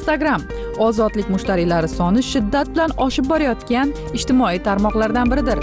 [0.00, 0.42] instagram.
[0.80, 5.60] Ozodlik mushtariylari soni shiddat bilan oshib borayotgan ijtimoiy tarmoqlardan biridir.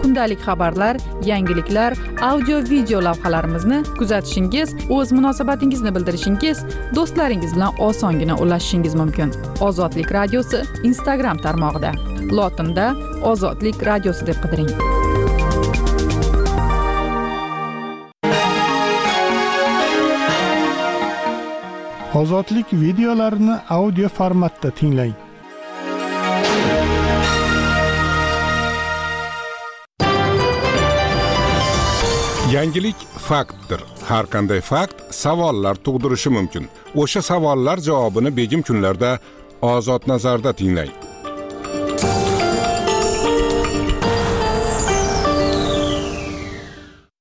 [0.00, 0.96] Kundalik xabarlar
[1.26, 6.64] yangiliklar audio video lavhalarimizni kuzatishingiz o'z munosabatingizni bildirishingiz
[6.96, 9.34] do'stlaringiz bilan osongina ulashishingiz mumkin.
[9.60, 11.92] Ozodlik radiosi instagram tarmog'ida.
[12.36, 12.92] Lotinda
[13.32, 15.03] ozodlik radiosi deb qidiring.
[22.14, 25.14] Ozodlik videolarini audio formatda tinglang.
[32.52, 32.96] Yangilik
[33.28, 33.80] faktdir.
[34.08, 36.68] Har qanday fakt savollar tug'dirishi mumkin.
[36.94, 39.18] O'sha savollar javobini begim kunlarda
[39.62, 41.13] ozod nazarda tinglang.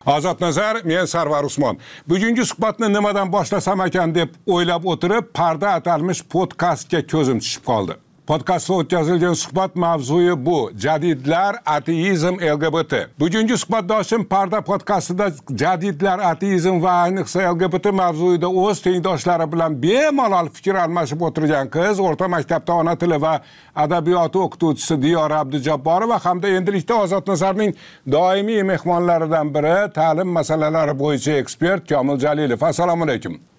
[0.06, 1.78] Ozod nazar men sarvar usmon.
[2.10, 8.03] Bugungi suhbatni nimadan boshlasam ekan deb o'ylab o'tirib parda atalmish podkastga ko'zim tushib qoldi.
[8.28, 10.72] Podkastda o'tkazilgan suhbat mavzui bu.
[10.78, 19.52] Jadidlar ateizm lgbt bugungi suhbatdoshim parda podkastida jadidlar ateizm va ayniqsa lgbt mavzuida o'z tengdoshlari
[19.52, 23.34] bilan bemalol fikr almashib o'tirgan qiz o'rta maktabda ona tili va
[23.76, 27.76] adabiyoti o'qituvchisi diyora abdujabborova hamda endilikda ozod nazarning
[28.12, 32.64] doimiy mehmonlaridan biri ta'lim masalalari bo'yicha ekspert komil jalilov.
[32.64, 33.53] Assalomu alaykum.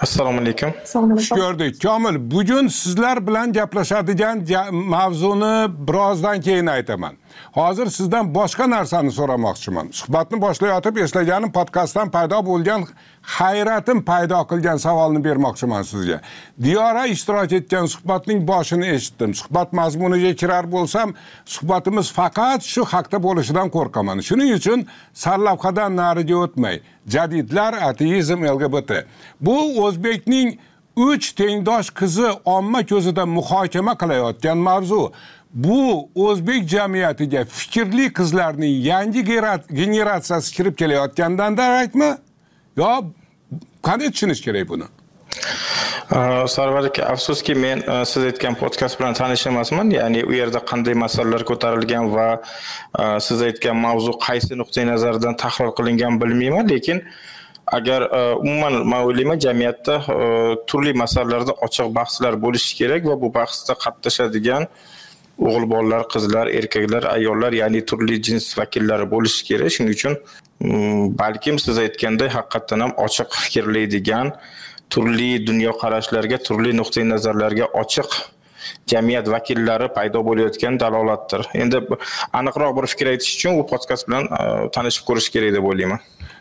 [0.00, 0.70] Assalomu alaykum.
[0.84, 5.54] Xush ko'rdik komil bugun sizlar bilan gaplashadigan mavzuni
[5.88, 7.14] birozdan keyin aytaman.
[7.52, 9.92] Hozir sizdan boshqa narsani so'ramoqchiman.
[9.92, 12.86] Suhbatni boshlayotib eslaganim podkastdan paydo bo'lgan
[13.38, 16.20] hayratim paydo qilgan savolni bermoqchiman sizga.
[16.62, 19.34] Diyora ishtirok etgan suhbatning boshini eshitdim.
[19.40, 21.14] Suhbat mazmuniga kirar bo'lsam
[21.54, 24.18] suhbatimiz faqat shu haqda bo'lishidan qo'rqaman.
[24.28, 24.86] Shuning uchun
[25.24, 26.76] sarlavhadan nariga o'tmay
[27.14, 28.90] jadidlar ateizm lgbt
[29.40, 30.48] bu o'zbekning
[31.08, 35.12] uch tengdosh qizi omma ko'zida muhokama qilayotgan mavzu.
[35.54, 39.22] Bu o'zbek jamiyatiga fikrli qizlarning yangi
[39.80, 42.10] generatsiyasi kirib kelayotgandan darakmi?
[42.76, 42.90] Yo
[43.86, 44.86] qanday tushunish kerak buni?
[46.54, 49.90] Sarvar aka afsuski men siz aytgan podkast bilan tanish emasman.
[49.94, 52.28] Ya'ni u yerda qanday masalalar ko'tarilgan va
[53.26, 56.68] siz aytgan mavzu qaysi nuqtai nazardan tahlil qilingan bilmayman.
[56.72, 57.04] Lekin
[57.78, 58.00] agar
[58.42, 59.94] umuman man o'ylayman jamiyatda
[60.68, 64.66] turli masalalarda ochiq bahslar bo'lishi kerak va bu bahsda qatnashadigan
[65.46, 69.70] o'g'il bolalar qizlar erkaklar ayollar ya'ni turli jins vakillari bo'lishi kerak.
[69.74, 70.14] Shuning uchun
[71.22, 74.32] balkim siz aytganday haqiqatdan ham ochiq fikrlaydigan
[74.90, 78.10] turli dunyoqarashlarga turli nuqtai nazarlarga ochiq
[78.86, 81.46] jamiyat vakillari paydo bo'layotgan dalolatdir.
[81.54, 81.80] Endi
[82.32, 85.98] aniqroq bir fikr aytish uchun bu podkast bilan e, tanishib ko'rish kerak deb o'ylayman.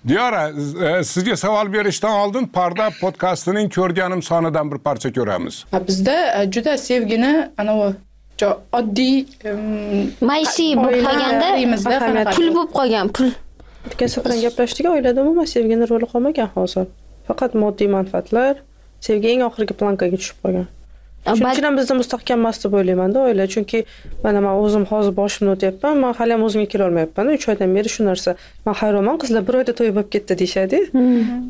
[0.08, 5.66] Diyora e, sizga savol berishdan oldin parda podkastining ko'rganim sonidan bir parcha ko'ramiz.
[5.88, 7.94] Bizda e, juda sevgini anavi
[8.80, 9.16] oddiy
[10.32, 13.32] maishiy bo'lib qolganda pul bo'lib qolgan pul
[13.96, 16.86] akasi bilan gaplashdik oilada umuman sevgini roli qolmagan hozir.
[17.28, 18.54] Faqat moddiy manfaatlar
[19.08, 20.68] sevgi eng oxirgi plankaga tushib qolgan.
[21.28, 23.46] Shuning uchun ham bizda mustahkam emas deb o'ylaymanda oila.
[23.54, 23.80] Chunki
[24.24, 28.06] mana man o'zim hozir boshimdan o'tyapman man hali ham o'zimga kelolmayapman uch oydan beri shu
[28.10, 28.36] narsa.
[28.66, 30.80] Man hayronman qizlar bir oyda to'y bo'lib ketdi deyishadi.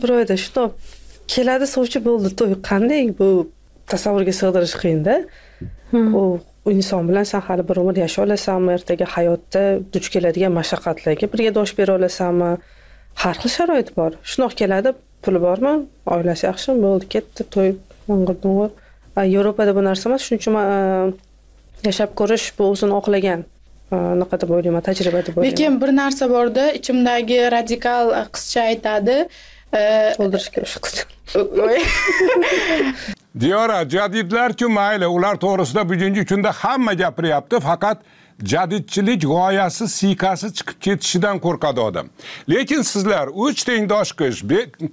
[0.02, 0.72] Bir oyda shundoq
[1.34, 2.34] keladi sovchi bo'ldi.
[2.40, 3.30] To'y qanday bu
[3.92, 5.16] tasavvurga sig'dirish qiyinda.
[6.22, 6.24] U
[6.68, 8.74] inson bilan san hali bir umr yashay olasanmi?
[8.78, 9.62] Ertaga hayotda
[9.94, 12.52] duch keladigan mashaqqatlarga birga dosh bera olasanmi?
[13.22, 14.12] Har xil sharoit bor.
[14.30, 14.94] Shundoq keladi
[15.24, 15.74] puli bormi?
[16.16, 17.70] Oilasi yaxshimi bo'ldi ketdi to'y
[19.36, 21.14] yevropada bu narsa emas shuning uchun man
[21.90, 23.42] yashab ko'rish bu o'zini oqlagan.
[23.92, 25.52] Anaqa deb o'ylayman tajriba deb o'ylayman.
[25.52, 28.06] Lekin bir narsa borda ichimdagi radikal
[28.36, 29.18] qizcha aytadi.
[30.20, 30.60] To'ldirishga
[33.40, 37.98] diyora jadidlarku mayli ular to'g'risida bugungi kunda hamma gapiryapti faqat
[38.44, 42.10] jadidchilik g'oyasi siykasi chiqib ketishidan qo'rqadi odam.
[42.50, 44.36] Lekin sizlar uch tengdosh qiz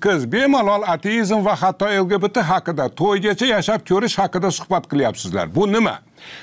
[0.05, 5.55] qiz bemalol ateizm va hatto lgbt haqida to'ygacha yashab ko'rish haqida suhbat qilyapsizlar.
[5.55, 5.99] Bu nima?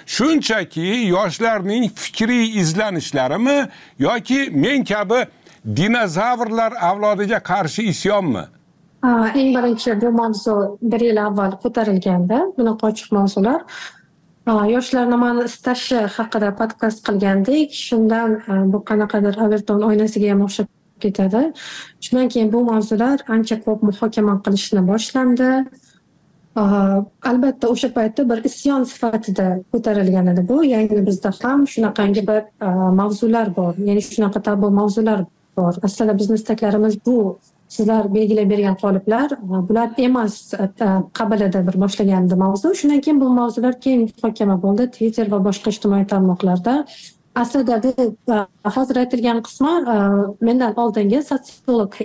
[0.06, 3.70] Shunchaki yoshlarning fikriy izlanishlarimi
[4.00, 5.20] yoki men kabi
[5.66, 8.46] dinozavrlar avlodiga qarshi isyonmi?
[9.04, 13.62] Eng birinchi bu mavzu bir yil avval ko'tarilganda bunaqa ochiq mavzular.
[14.48, 17.72] Yoshlar nimani istashi haqida podkast qilgandik.
[17.72, 20.68] Shundan e, bu qanaqadir averton oynasiga ham o'xshab
[21.06, 21.44] ketadi.
[22.04, 25.52] Shundan keyin bu mavzular ancha ko'p muhokama qilishni boshlandi.
[27.30, 30.64] Albatta o'sha paytda bir isyon sifatida ko'tarilgan edi bu.
[30.74, 32.70] Ya'ni bizda ham shunaqangi bir e,
[33.02, 33.74] mavzular bor.
[33.88, 35.26] Ya'ni shunaqa tabu mavzular
[35.58, 35.74] bor.
[35.88, 37.40] Aslida bizni istaklarimiz bu
[37.70, 40.70] sizlar belgilab bergan qoliplar e, bular emas e,
[41.20, 42.76] qabilida bir boshlagandi mavzu.
[42.76, 46.86] Shundan keyin bu mavzular keyin muhokama bo'ldi twitter va boshqa ijtimoiy tarmoqlarda.
[47.42, 48.40] Aslida e,
[48.76, 49.74] hozir aytilgan qismi
[50.48, 51.96] mendan oldingi sotsiolog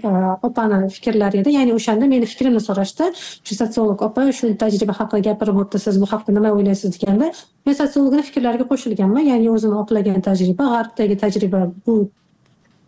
[0.48, 1.56] opani fikrlari edi.
[1.58, 3.10] Ya'ni o'shanda meni fikrimni so'rashdi.
[3.46, 7.32] Shu sotsiolog opa shu tajriba haqida gapirib o'tdi siz bu haqida nima o'ylaysiz deganda
[7.66, 11.98] men sotsiologni fikrlariga qo'shilganman ya'ni o'zini oqlagan tajriba g'arbdagi tajriba bu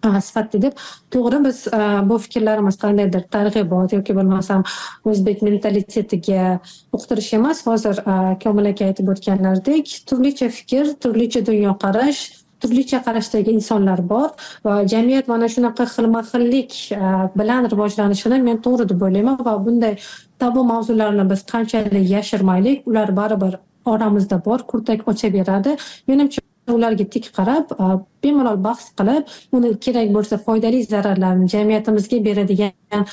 [0.02, 0.82] sifatli deb
[1.14, 1.80] to'g'ri biz e,
[2.10, 3.26] bu fikrlarimiz qandaydir?
[3.36, 4.64] Targ'ibot yoki bo'lmasam
[5.04, 6.58] o'zbek mentalitetiga
[6.96, 7.64] uqtirish emas.
[7.66, 12.22] Hozir e, komil aka aytib o'tganlaridek turlicha fikr turlicha dunyoqarash
[12.60, 14.28] turlicha qarashdagi insonlar bor
[14.64, 17.00] va jamiyat mana shunaqa xilma xillik e,
[17.40, 19.96] bilan rivojlanishini men to'g'ri deb o'ylayman va bunday
[20.44, 23.58] tabu mavzularni biz qanchalik yashirmaylik ular baribir
[23.94, 25.76] oramizda bor kurtak ochaveradi.
[26.08, 27.84] Menimcha ularga tik qarab e,
[28.24, 29.24] bemalol bahs qilib
[29.56, 33.04] uni kerak bo'lsa foydali zararlarini jamiyatimizga beradigan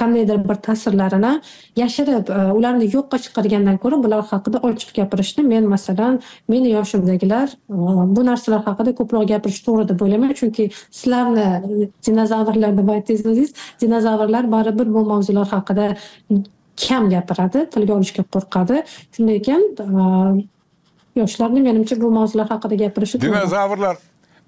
[0.00, 1.32] qandaydir bir ta'sirlarini
[1.82, 6.20] yashirib e, ularni yo'qqa chiqargandan ko'ra bular haqida ochiq gapirishni men masalan
[6.52, 7.76] meni yoshimdagilar e,
[8.16, 10.32] bu narsalar haqida ko'proq gapirish to'g'ri deb o'ylayman.
[10.40, 11.46] Chunki sizlarni
[12.06, 15.86] dinozavrlar deb aytdingiz dinozavrlar baribir bu mavzular haqida
[16.86, 18.82] kam gapiradi tilga olishga qo'rqadi.
[19.14, 19.62] Shunday ekan
[21.16, 23.96] yoshlarni menimcha bu mavzular haqida gapirishi dinozavrlar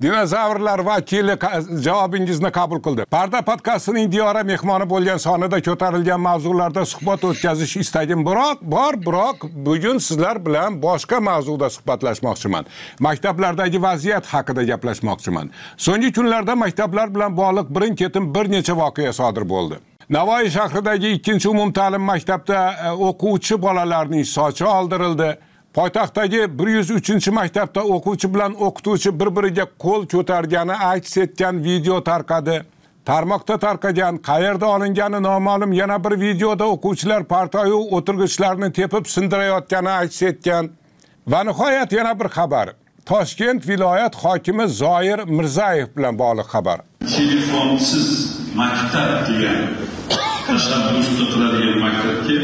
[0.02, 1.36] dinozavrlar vakili
[1.82, 3.04] javobingizni qabul qildi.
[3.10, 9.98] Parda podkastining diyora mehmoni bo'lgan sonida ko'tarilgan mavzularda suhbat o'tkazish istagim biroq bor biroq bugun
[9.98, 12.64] sizlar bilan boshqa mavzuda suhbatlashmoqchiman.
[13.00, 15.50] Maktablardagi vaziyat haqida gaplashmoqchiman.
[15.76, 19.78] So'nggi kunlarda maktablar bilan bog'liq birin ketin bir necha voqea sodir bo'ldi.
[20.10, 25.36] Navoiy shahridagi ikkinchi umumta'lim maktabda e, o'quvchi bolalarning sochi oldirildi.
[25.74, 32.04] Poytaxtdagi bir yuz uchinchi maktabda o'quvchi bilan o'qituvchi bir biriga qo'l ko'targani aks etgan video
[32.10, 32.56] tarqadi.
[33.10, 40.70] Tarmoqda tarqagan qayerda olingani noma'lum yana bir videoda o'quvchilar partayu o'tirg'ichlarni tepib sindirayotgani aks etgan.
[41.26, 42.68] Va nihoyat yana bir xabar.
[43.06, 46.78] Toshkent viloyat hokimi zoir mirzayev bilan bog'liq xabar.
[47.16, 48.08] Telefonsiz
[48.60, 49.60] maktab degan
[50.48, 52.38] tashabbusni qiladigan maktabga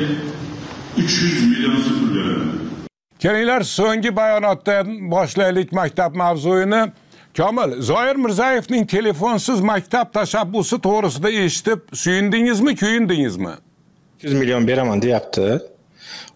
[1.03, 2.70] uch yuz million so'm pul beradi
[3.21, 6.83] kelinglar so'nggi bayonotdan boshlaylik maktab mavzuyini.
[7.37, 13.55] Komil zoir mirzayevning telefonsiz maktab tashabbusi to'g'risida eshitib suyundingizmi kuyundingizmi?
[14.17, 15.61] Uch yuz million beraman deyapti.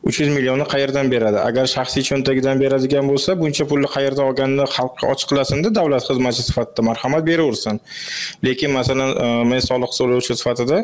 [0.04, 1.38] Uch yuz millionni qayerdan beradi?
[1.48, 7.26] Agar shaxsiy cho'ntagidan beradigan bo'lsa buncha pulni qayerdan olganini xalqqa ochiqlasinda davlat xizmatchi sifatida marhamat
[7.30, 7.80] beraversin.
[8.46, 10.78] Lekin masalan e, men soliq to'lovchi sifatida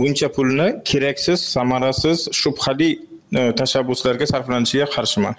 [0.00, 2.90] buncha pulni keraksiz samarasiz shubhali
[3.32, 5.34] tashabbuslarga sarflanishiga qarshiman.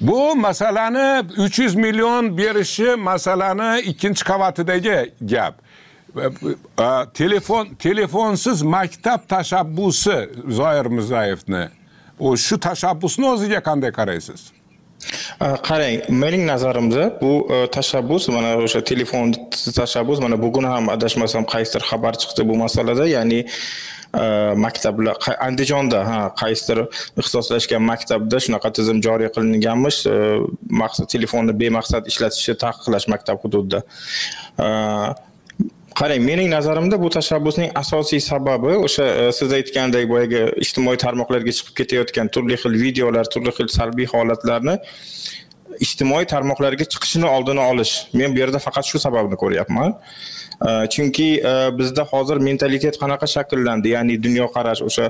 [0.00, 5.54] Bu masalani uch yuz million berishi masalani ikkinchi qavatidagi gap.
[6.16, 6.20] E,
[6.84, 11.68] e, telefon telefonsiz maktab tashabbusi zoir mirzayevni
[12.18, 14.40] u shu tashabbusni o'ziga qanday qaraysiz?
[15.40, 19.32] Qarang mening nazarimda bu tashabbus mana o'sha telefon
[19.76, 23.46] tashabbus mana bugun ham adashmasam qaysidir xabar chiqdi bu masalada ya'ni
[24.10, 26.80] Э, maktablar andijonda ha qaysidir
[27.20, 30.14] ixtisoslashgan maktabda shunaqa tizim joriy qilinganmish e,
[30.82, 33.84] maqsad telefonni bemaqsad ishlatishni taqiqlash maktab hududida.
[34.58, 35.14] Э,
[36.00, 41.78] qarang mening nazarimda bu tashabbusning asosiy sababi o'sha e, siz aytgandek boyagi ijtimoiy tarmoqlarga chiqib
[41.82, 44.74] ketayotgan turli xil videolar turli xil salbiy holatlarni
[45.86, 47.94] ijtimoiy tarmoqlarga chiqishini oldini olish.
[48.12, 49.94] Men bu yerda faqat shu sababni ko'ryapman.
[50.60, 51.28] Chunki
[51.78, 55.06] bizda hozir mentalitet qanaqa shakllandi ya'ni dunyoqarash o'sha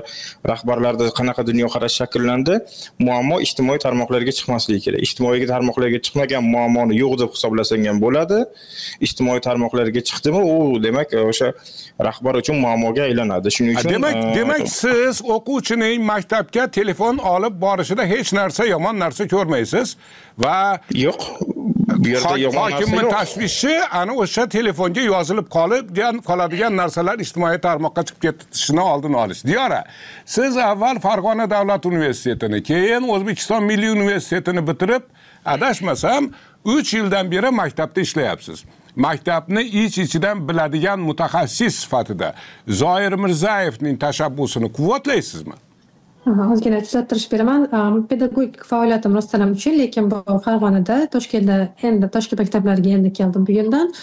[0.51, 2.59] rahbarlarda qanaqa dunyoqarash shakllandi
[3.07, 8.39] muammo ijtimoiy tarmoqlarga chiqmasligi kerak ijtimoiy tarmoqlarga chiqmagan muammoni yo'q deb hisoblasang ham bo'ladi
[9.07, 11.51] ijtimoiy tarmoqlarga chiqdimi u demak o'sha
[12.07, 18.33] rahbar uchun muammoga aylanadi shuning uchun demak demak siz o'quvchining maktabga telefon olib borishida hech
[18.39, 19.95] narsa yomon narsa ko'rmaysiz
[20.43, 20.57] va
[21.05, 21.19] yo'q
[21.97, 25.85] bu yerda yomon hokimni tashvishi ana o'sha telefonga yozilib qolib
[26.29, 29.45] qoladigan narsalar ijtimoiy tarmoqqa chiqib ketishini oldini olish.
[29.45, 29.83] Diyora
[30.25, 35.03] siz avval farg'ona davlat universitetini keyin o'zbekiston milliy universitetini bitirib
[35.45, 36.31] adashmasam
[36.65, 38.63] uch yildan beri maktabda ishlayapsiz.
[38.95, 42.33] Maktabni ich ichidan biladigan mutaxassis sifatida
[42.67, 45.55] zoir mirzayevning tashabbusini quvvatlaysizmi
[46.25, 47.67] ozgina tuzattirish beraman.
[48.09, 53.47] Pedagogik faoliyatim rostdan ham uch yil lekin bu farg'onada toshkentda endi toshkent maktablariga endi keldim
[53.47, 53.93] bugundan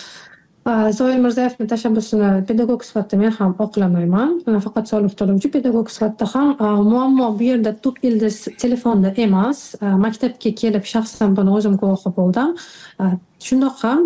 [0.93, 4.35] zoir mirzayevni tashabbusini pedagog sifatida men ham oqlamayman.
[4.67, 6.49] Faqat soliq to'lovchi pedagog sifatida ham
[6.91, 9.75] muammo bu yerda tub ildiz telefonda emas.
[9.81, 12.55] Maktabga kelib shaxsan buni o'zim guvohi bo'ldim
[13.47, 14.01] shundoq ham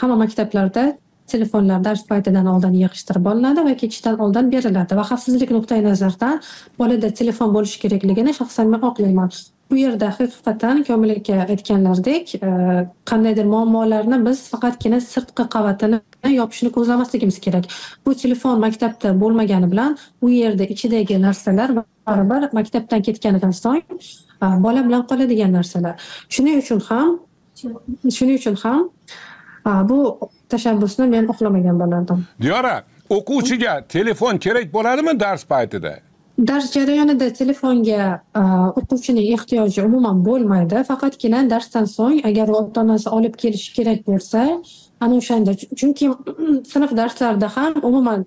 [0.00, 0.84] hamma maktablarda
[1.32, 4.96] telefonlar dars paytidan oldin yig'ishtirib olinadi va ketishdan oldin beriladi.
[5.00, 6.40] Va xavfsizlik nuqtai nazaridan
[6.80, 9.30] bolada telefon bo'lishi kerakligini shaxsan men oqlayman.
[9.70, 12.50] Bu yerda haqiqatdan komil aka aytganlaridek e,
[13.10, 15.98] qandaydir muammolarni biz faqatgina sirtqi qavatini
[16.36, 17.68] yopishni ko'zlamasligimiz kerak.
[18.06, 23.84] Bu telefon maktabda bo'lmagani bilan u yerda ichidagi narsalar baribir maktabdan ketganidan so'ng
[24.44, 25.94] e, bola bilan qoladigan narsalar.
[26.34, 27.18] Shuning uchun ham
[28.16, 28.88] shuning uchun ham
[29.70, 29.98] e, bu
[30.52, 32.26] tashabbusni men oqlamagan bo'lardim.
[32.42, 32.76] Diyora
[33.16, 35.94] o'quvchiga telefon kerak bo'ladimi dars paytida?
[36.48, 38.02] Dars jarayonida telefonga
[38.80, 40.84] o'quvchining ehtiyoji umuman bo'lmaydi.
[40.90, 44.44] Faqatgina darsdan so'ng agar ota onasi olib kelishi kerak bo'lsa
[45.00, 45.56] ana o'shanda.
[45.80, 46.12] Chunki
[46.72, 48.24] sinf darslarida ham umuman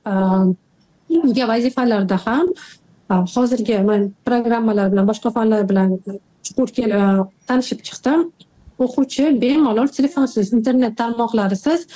[1.09, 2.47] uyga vazifalarda ham
[3.35, 5.97] hozirgi man programmalar bilan boshqa fanlar bilan
[6.45, 6.67] chuqur
[7.47, 8.19] tanishib chiqdim
[8.85, 11.87] o'quvchi bemalol telefonsiz internet tarmoqlarisiz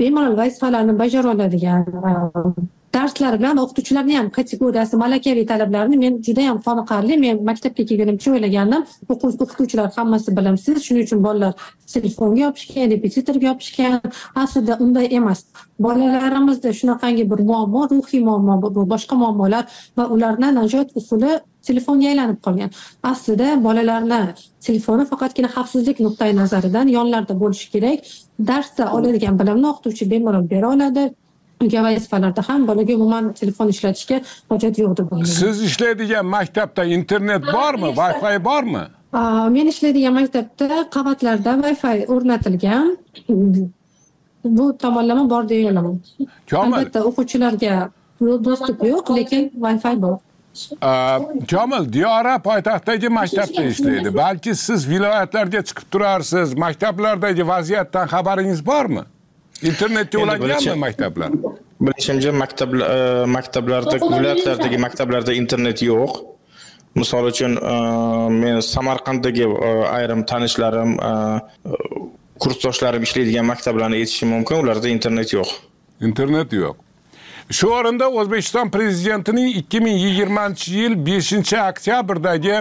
[0.00, 1.86] bemalol vazifalarni bajara oladigan
[2.94, 8.82] darslar bilan o'qituvchilarni ham kategoriyasi malakaviy talablarini men juda yam qoniqarli men maktabga kelgunimcha o'ylagandim.
[9.12, 11.52] O'qituvchilar hammasi bilimsiz shuning uchun bolalar
[11.94, 14.00] telefonga yopishgan repetitorga yopishgan.
[14.42, 15.44] Aslida unday emas.
[15.86, 18.56] Bolalarimizda shunaqangi bir muammo ruhiy muammo
[18.94, 19.64] boshqa muammolar
[19.98, 21.32] va ularni najot usuli
[21.68, 22.70] telefonga aylanib qolgan.
[23.12, 24.20] Aslida bolalarni
[24.66, 27.98] telefoni faqatgina xavfsizlik nuqtai nazaridan yonlarida bo'lishi kerak.
[28.50, 31.04] Darsda oladigan bilimni o'qituvchi bemalol bera oladi.
[31.62, 35.24] Uyga vazifalarda ham bolaga umuman telefon ishlatishga hojat yo'q deb o'ylayman.
[35.42, 37.88] Siz ishlaydigan maktabda internet bormi?
[38.00, 38.84] Wi fi bormi?
[39.56, 42.96] Men ishlaydigan maktabda qavatlarda wi fi o'rnatilgan.
[44.44, 46.00] Bu tomonlama bor deya olaman
[46.50, 46.72] komil.
[46.72, 47.74] Albatta o'quvchilarga
[48.20, 50.16] dostуп yo'q lekin wi fi bor
[51.52, 54.14] komil diyora poytaxtdagi maktabda ishlaydi.
[54.22, 59.02] Balki siz viloyatlarga chiqib turarsiz maktablardagi vaziyatdan xabaringiz bormi
[59.62, 61.30] internetga ulanganmi maktablar?
[61.80, 66.18] Bilishimcha maktab e, maktablarda viloyatlardagi maktablarda internet yo'q.
[66.94, 67.74] Misol uchun e,
[68.34, 70.98] men samarqanddagi e, ayrim tanishlarim
[72.38, 75.54] kursdoshlarim ishlaydigan maktablarni aytishim mumkin ularda internet yo'q.
[76.00, 76.76] Internet yo'q.
[77.50, 82.58] Shu o'rinda o'zbekiston prezidentining ikki ming yigirmanchi yil beshinchi oktyabrdagi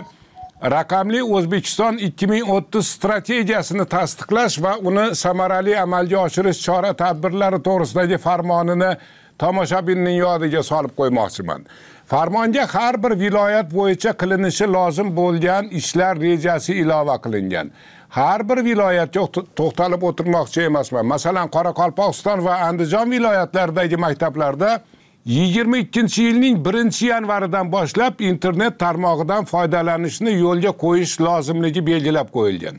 [0.61, 8.95] raqamli o'zbekiston 2030 strategiyasini tasdiqlash va uni samarali amalga oshirish chora tadbirlari to'g'risidagi farmonini
[9.39, 11.67] tomoshabinning yodiga solib qo'ymoqchiman.
[12.07, 17.71] Farmonga har bir viloyat bo'yicha qilinishi lozim bo'lgan ishlar rejasi ilova qilingan.
[18.09, 19.27] Har bir viloyatga
[19.59, 21.05] to'xtalib o'tirmoqchi emasman.
[21.05, 24.79] Masalan qoraqalpog'iston va andijon viloyatlaridagi maktablarda
[25.27, 32.75] yigirma ikkinchi yilning birinchi yanvaridan boshlab internet tarmog'idan foydalanishni yo'lga qo'yish lozimligi belgilab qo'yilgan.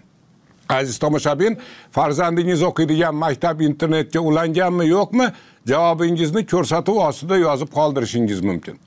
[0.69, 1.59] Aziz tomoshabin
[1.93, 5.27] farzandingiz o'qiydigan maktab internetga ulanganmi yo'qmi?
[5.67, 8.79] Javobingizni ko'rsatuv ostida yozib qoldirishingiz mumkin.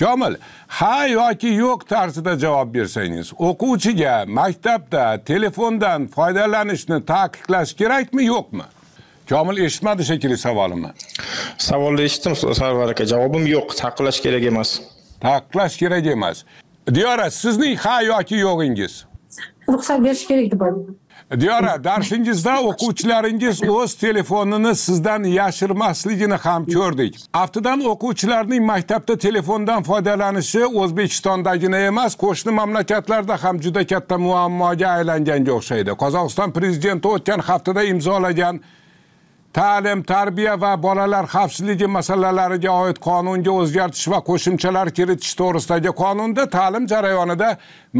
[0.00, 0.36] Komil
[0.66, 8.66] ha yoki yo'q tarzida javob bersangiz o'quvchiga maktabda telefondan foydalanishni taqiqlash kerakmi yo'qmi?
[9.28, 10.90] Komil eshitmadi shekilli savolimni.
[11.58, 14.80] Savolni eshitdim sarvar aka javobim yo'q taqiqlash kerak emas.
[15.20, 16.44] Taqiqlash kerak emas.
[16.94, 19.04] Diyora sizning ha yoki yo'g'ingiz?
[19.68, 20.96] Ruxsat berish kerak deb o'ylayman.
[21.40, 27.14] Diyora darsingizda o'quvchilaringiz o'z telefonini sizdan yashirmasligini ham ko'rdik.
[27.32, 35.90] Aftidan o'quvchilarning maktabda telefondan foydalanishi o'zbekistondagina emas qo'shni mamlakatlarda ham juda katta muammoga aylanganga o'xshaydi.
[36.02, 38.60] Qozog'iston prezidenti o'tgan haftada imzolagan
[39.58, 46.84] ta'lim tarbiya va bolalar xavfsizligi masalalariga oid qonunga o'zgartish va qo'shimchalar kiritish to'g'risidagi qonunda ta'lim
[46.92, 47.48] jarayonida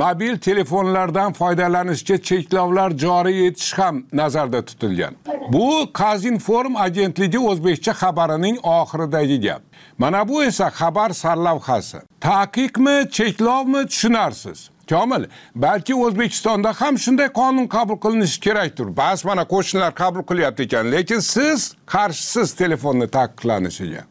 [0.03, 5.13] mobil telefonlardan foydalanishga cheklovlar joriy etish ham nazarda tutilgan.
[5.55, 5.69] Bu
[6.01, 9.63] qazinform agentligi o'zbekcha xabarining oxiridagi gap.
[10.03, 11.99] Mana bu esa xabar sarlavhasi.
[12.21, 14.59] Taqiqmi cheklovmi tushunarsiz.
[14.93, 15.23] Komil
[15.55, 18.87] balki o'zbekistonda ham shunday qonun qabul qilinishi kerakdir.
[19.01, 21.59] Bas mana qo'shnilar qabul qilyapti ekan lekin siz
[21.95, 24.03] qarshisiz telefonni taqiqlanishiga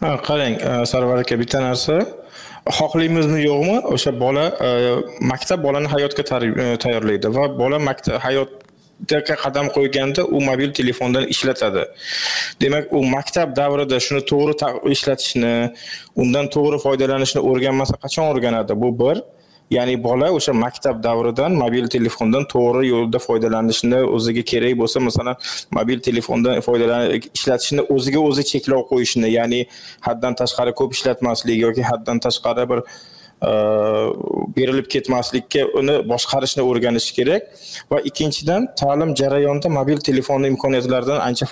[0.00, 2.00] qarang e, sarvar aka bitta narsa.
[2.78, 3.76] Xohlaymizmi yo'qmi?
[3.94, 4.68] O'sha bola e,
[5.20, 8.50] maktab bolani hayotga e, tayyorlaydi va bola maktab hayot
[9.44, 11.84] qadam qo'yganda u mobil telefondan ishlatadi.
[12.60, 14.54] Demak u maktab davrida shuni to'g'ri
[14.94, 15.54] ishlatishni
[16.22, 18.80] undan to'g'ri foydalanishni o'rganmasa qachon o'rganadi?
[18.82, 19.22] Bu bir.
[19.70, 25.38] Ya'ni bola o'sha maktab davridan mobil telefondan to'g'ri yo'lda foydalanishni o'ziga kerak bo'lsa masalan
[25.78, 29.62] mobil telefondan foydalanib ishlatishni o'ziga o'zi cheklov qo'yishni ya'ni
[30.08, 33.50] haddan tashqari ko'p ishlatmaslik yoki haddan tashqari bir e,
[34.56, 37.50] berilib ketmaslikka uni boshqarishni o'rganish kerak.
[37.92, 41.46] Va ikkinchidan ta'lim jarayonida mobil telefonni imkoniyatlaridan ancha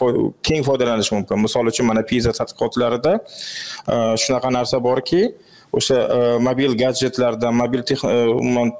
[0.48, 1.44] keng foydalanish mumkin.
[1.46, 3.94] Misol uchun mana piza tadqiqotlarida e,
[4.24, 5.22] shunaqa narsa borki
[5.72, 8.72] o'sha e, mobil gadjetlardan mobil e, umuman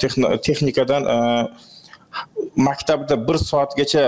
[0.43, 1.17] texnikadan e,
[2.57, 4.05] maktabda bir soatgacha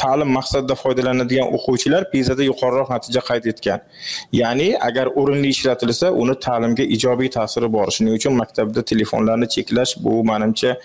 [0.00, 3.80] ta'lim maqsadida foydalanadigan o'quvchilar pizada yuqoriroq natija qayd etgan.
[4.40, 7.86] Ya'ni agar o'rinli ishlatilsa uni ta'limga ijobiy ta'siri bor.
[7.96, 10.76] Shuning uchun maktabda telefonlarni cheklash bu manimcha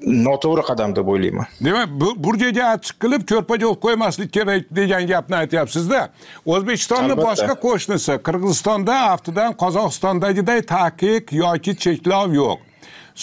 [0.00, 1.46] noto'g'ri qadam deb o'ylayman.
[1.64, 1.88] Demak
[2.24, 6.00] burgaga achchiq qilib ko'rpaga o'q qo'ymaslik kerak degan gapni aytyapsizda.
[6.46, 12.58] O'zbekistonni boshqa qo'shnisi qirg'izistonda aftidan qozog'istondagiday taqiq yoki cheklov yo'q.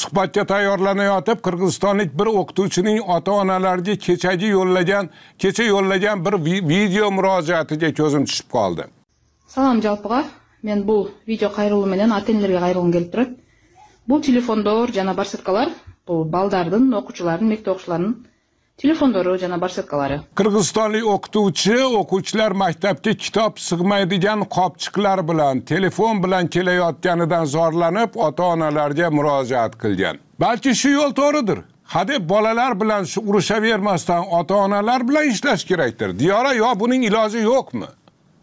[0.02, 6.36] Suhbatga tayyorlanayotib qirg'izistonlik bir o'qituvchining ota onalariga kechagi yo'llagan kecha yo'llagan bir
[6.72, 8.84] video murojaatiga ko'zim tushib qoldi.
[9.48, 10.22] Salom жалпыға
[10.68, 13.30] men bu video кайрылуу менен ата энелерге кайрылгым келип турат
[14.08, 15.70] бул телефондор жана барсеткалар
[16.08, 18.16] бул балдардын окуучулардын мектеп окуучуларынын
[18.82, 28.20] telefondori jana barsetkалары qirg'izistonlik o'qituvchi o'quvchilar maktabga kitob sig'maydigan qopchiqlar bilan telefon bilan kelayotganidan zorlanib
[28.28, 30.22] ota onalarga murojaat qilgan.
[30.44, 31.60] Balki shu yo'l to'g'ridir.
[31.96, 36.20] Hadeb bolalar bilan urushavermasdan ota onalar bilan ishlash kerakdir.
[36.20, 37.88] Diyora yo buning iloji yo'qmi?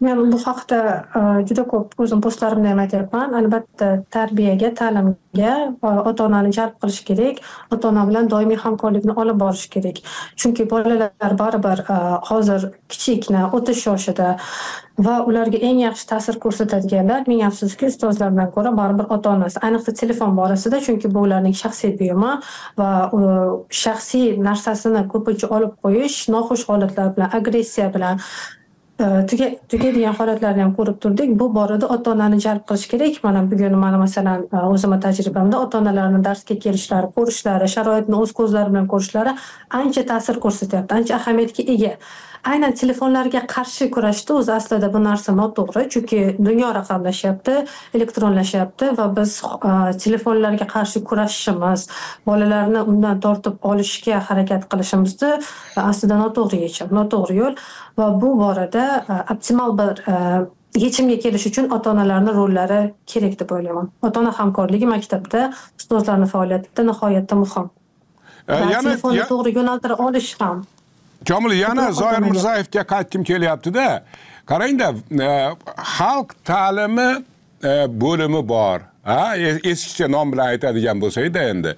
[0.03, 0.79] Men bu haqda
[1.19, 3.33] e, juda ko'p o'zim postlarimda ham aytyapman.
[3.39, 7.41] Albatta tarbiyaga ta'limga e, ota onani jalb qilish kerak.
[7.71, 10.03] Ota ona bilan doimiy hamkorlikni olib borish kerak.
[10.35, 14.33] Chunki bolalar baribir e, hozir kichikna o'tish yoshida
[14.97, 20.35] va ularga eng yaxshi ta'sir ko'rsatadiganlar ming afsuski ustozlardan ko'ra baribir ota onasi ayniqsa telefon
[20.37, 22.33] borasida chunki bu ularning shaxsiy buyumi
[22.77, 22.89] va
[23.83, 28.21] shaxsiy narsasini ko'pincha olib qo'yish noxush holatlar bilan agressiya bilan
[28.99, 33.97] tugaydigan holatlarni ham ko'rib turdik bu borada ota onani jalb qilish kerak mana bugun mana
[33.97, 39.33] masalan o'zimni tajribamda ota onalarni darsga kelishlari ko'rishlari sharoitni o'z ko'zlari bilan ko'rishlari
[39.79, 41.91] ancha ta'sir ko'rsatyapti ancha ahamiyatga ega
[42.51, 47.53] aynan telefonlarga qarshi kurashda o'zi aslida bu narsa noto'g'ri chunki dunyo raqamlashyapti
[47.99, 49.37] elektronlashyapti va biz
[50.05, 51.87] telefonlarga qarshi kurashishimiz
[52.27, 55.31] bolalarni undan tortib olishga harakat qilishimizni
[55.91, 57.55] aslida noto'g'ri yechim noto'g'ri yo'l
[57.97, 60.15] va bu borada e, optimal bir e,
[60.85, 63.89] yechimga kelish uchun ota onalarni rollari kerak deb o'ylayman.
[64.01, 67.69] Ota ona hamkorligi maktabda ustozlarni faoliyatida nihoyatda muhim.
[68.47, 70.63] Yana telefonni to'g'ri yo'naltira olish ham
[71.27, 74.03] komil yana zoir mirzayevga qaytgim kelyaptida.
[74.51, 74.87] Qarangda
[75.27, 75.29] e,
[75.97, 77.09] xalq ta'limi
[77.63, 81.75] e, bo'limi bor ha eskicha nom bilan aytadigan bo'lsakda endi.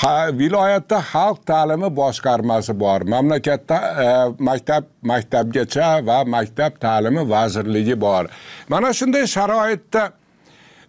[0.00, 3.00] Ha viloyatda xalq ta'limi boshqarmasi bor.
[3.00, 4.08] Mamlakatda e,
[4.48, 8.26] maktab maktabgacha va maktab ta'limi vazirligi bor.
[8.68, 10.12] Mana shunday sharoitda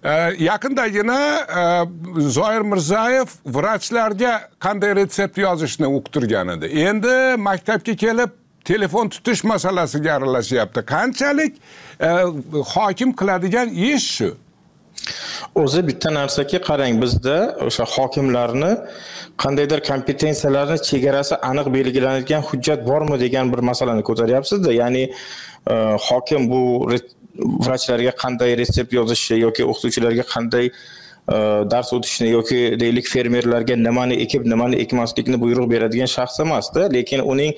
[0.04, 0.12] e,
[0.50, 1.20] yaqindagina
[1.60, 1.64] e,
[2.30, 6.66] zoir mirzayev vrachlarga qanday retsept yozishni uqtirgan edi.
[6.90, 7.16] Endi
[7.50, 8.36] maktabga kelib
[8.68, 11.56] telefon tutish masalasiga aralashyapti qanchalik
[12.00, 12.10] e,
[12.76, 14.32] hokim qiladigan ish shu?
[15.56, 18.72] O'zi bitta narsaki qarang bizda o'sha hokimlarni
[19.44, 25.04] qandaydir kompetensiyalarni chegarasi aniq belgilanadigan hujjat bormi degan bir masalani ko'taryapsizda ya'ni
[25.74, 25.76] e,
[26.08, 26.62] hokim bu
[27.66, 30.66] vrachlarga qanday retsept yozishi yoki o'qituvchilarga qanday
[31.72, 37.52] dars o'tishni yoki deylik fermerlarga nimani ekib nimani ekmaslikni buyruq beradigan shaxs emasda lekin uning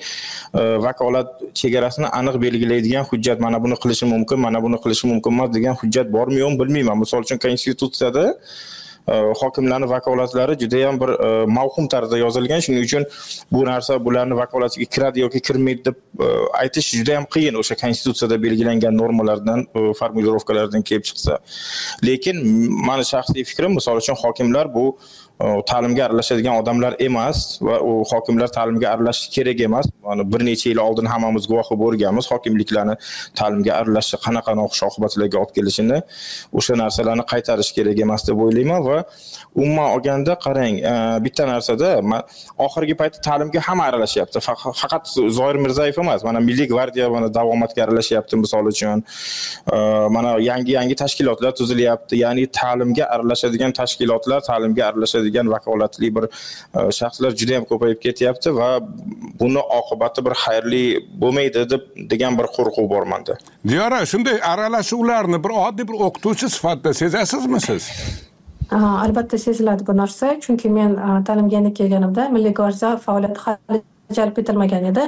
[0.54, 5.54] e, vakolat chegarasini aniq belgilaydigan hujjat mana buni qilishi mumkin mana buni qilishi mumkin emas
[5.54, 6.98] degan hujjat bormi yo'qmi bilmayman.
[6.98, 8.24] Misol uchun konstitutsiyada
[9.08, 13.04] Э, hokimlarni vakolatlari judayam bir э, mavhum tarzda yozilgan shuning uchun
[13.52, 18.96] bu narsa bularni vakolatiga kiradi yoki kirmaydi deb aytish aytish judayam qiyin o'sha konstitutsiyada belgilangan
[19.02, 19.66] normalardan
[19.98, 21.38] formulirovkalardan kelib chiqsa.
[22.04, 22.36] Lekin
[22.86, 24.98] mani shaxsiy fikrim misol uchun hokimlar bu
[25.40, 29.86] ta'limga aralashadigan odamlar emas va u hokimlar ta'limga aralashishi kerak emas.
[30.04, 32.96] Mana bir necha yil oldin hammamiz guvohi bo'lganmiz hokimliklarni
[33.40, 35.98] ta'limga aralashishi qanaqa noxush oqibatlarga olib kelishini
[36.58, 39.00] o'sha narsalarni qaytarish kerak emas deb o'ylayman va
[39.54, 41.90] umuman olganda qarang e, bitta narsada
[42.66, 44.42] oxirgi paytda ta'limga hamma aralashyapti.
[44.82, 49.04] Faqat zoir mirzayev emas mana milliy gvardiya mana davomatga aralashyapti misol uchun.
[49.74, 49.76] E,
[50.16, 57.36] mana yangi yangi tashkilotlar tuzilyapti ya'ni ta'limga aralashadigan tashkilotlar ta'limga aralashadigan vakolatli bir e, shaxslar
[57.40, 58.70] juda yam ko'payib ketyapti va
[59.40, 60.84] buni oqibati bir xayrli
[61.22, 63.38] bo'lmaydi deb degan bir qo'rquv bor manda.
[63.68, 67.88] Diyora shunday aralashuvlarni bir oddiy bir o'qituvchi sifatida sezasizmi siz?
[68.70, 73.82] Albatta seziladi bu narsa chunki men ta'limga kelganimda milliy gvardiya faoliyati hali
[74.14, 75.06] jalb etilmagan edi.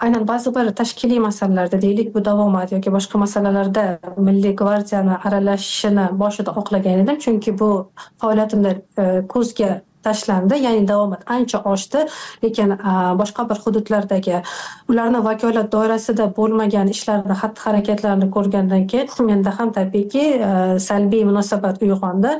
[0.00, 6.54] Aynan ba'zi bir tashkiliy masalalarda deylik bu davomat yoki boshqa masalalarda milliy gvardiyani aralashishini boshida
[6.58, 7.18] xohlagan edim.
[7.18, 12.06] Chunki bu faoliyatimda e, ko'zga tashlandi ya'ni davomat ancha oshdi.
[12.44, 12.76] Lekin
[13.20, 14.42] boshqa bir hududlardagi
[14.88, 21.82] ularni vakolat doirasida bo'lmagan ishlarni xatti harakatlarini ko'rgandan keyin menda ham tabiiyki e, salbiy munosabat
[21.82, 22.38] uyg'ondi.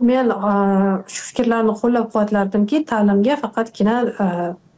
[0.00, 0.52] Men e,
[1.14, 4.28] shu fikrlarni qo'llab quvvatlardimki ta'limga faqatgina e,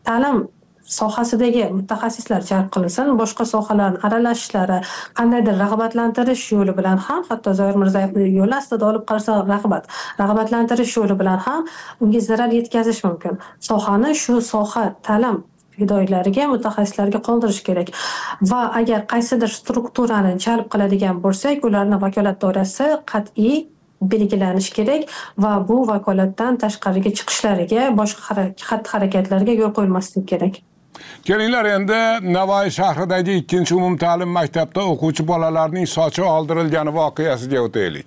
[0.08, 0.46] ta'lim
[0.88, 4.78] sohasidagi mutaxassislar jalb qilinsin boshqa sohalarni aralashishlari
[5.18, 11.18] qandaydir rag'batlantirish yo'li bilan ham hatto zoir mirzayevni yo'li aslida olib qarasa rag'bat rag'batlantirish yo'li
[11.20, 11.68] bilan ham
[12.00, 13.38] unga zarar yetkazish mumkin.
[13.68, 15.42] Sohani shu soha ta'lim
[15.78, 17.88] fidoyilariga mutaxassislarga qoldirish kerak.
[18.50, 23.58] Va agar qaysidir strukturani jalb qiladigan bo'lsak ularni vakolat doirasi qat'iy
[24.02, 25.08] belgilanishi kerak
[25.38, 30.60] va bu vakolatdan tashqariga chiqishlariga boshqa xatti harakatlarga yo'l qo'yilmasligi kerak.
[31.24, 31.98] Kelinglar endi
[32.34, 38.06] navoiy shahridagi ikkinchi umumta'lim maktabda o'quvchi bolalarning sochi oldirilgani voqeasiga o'taylik.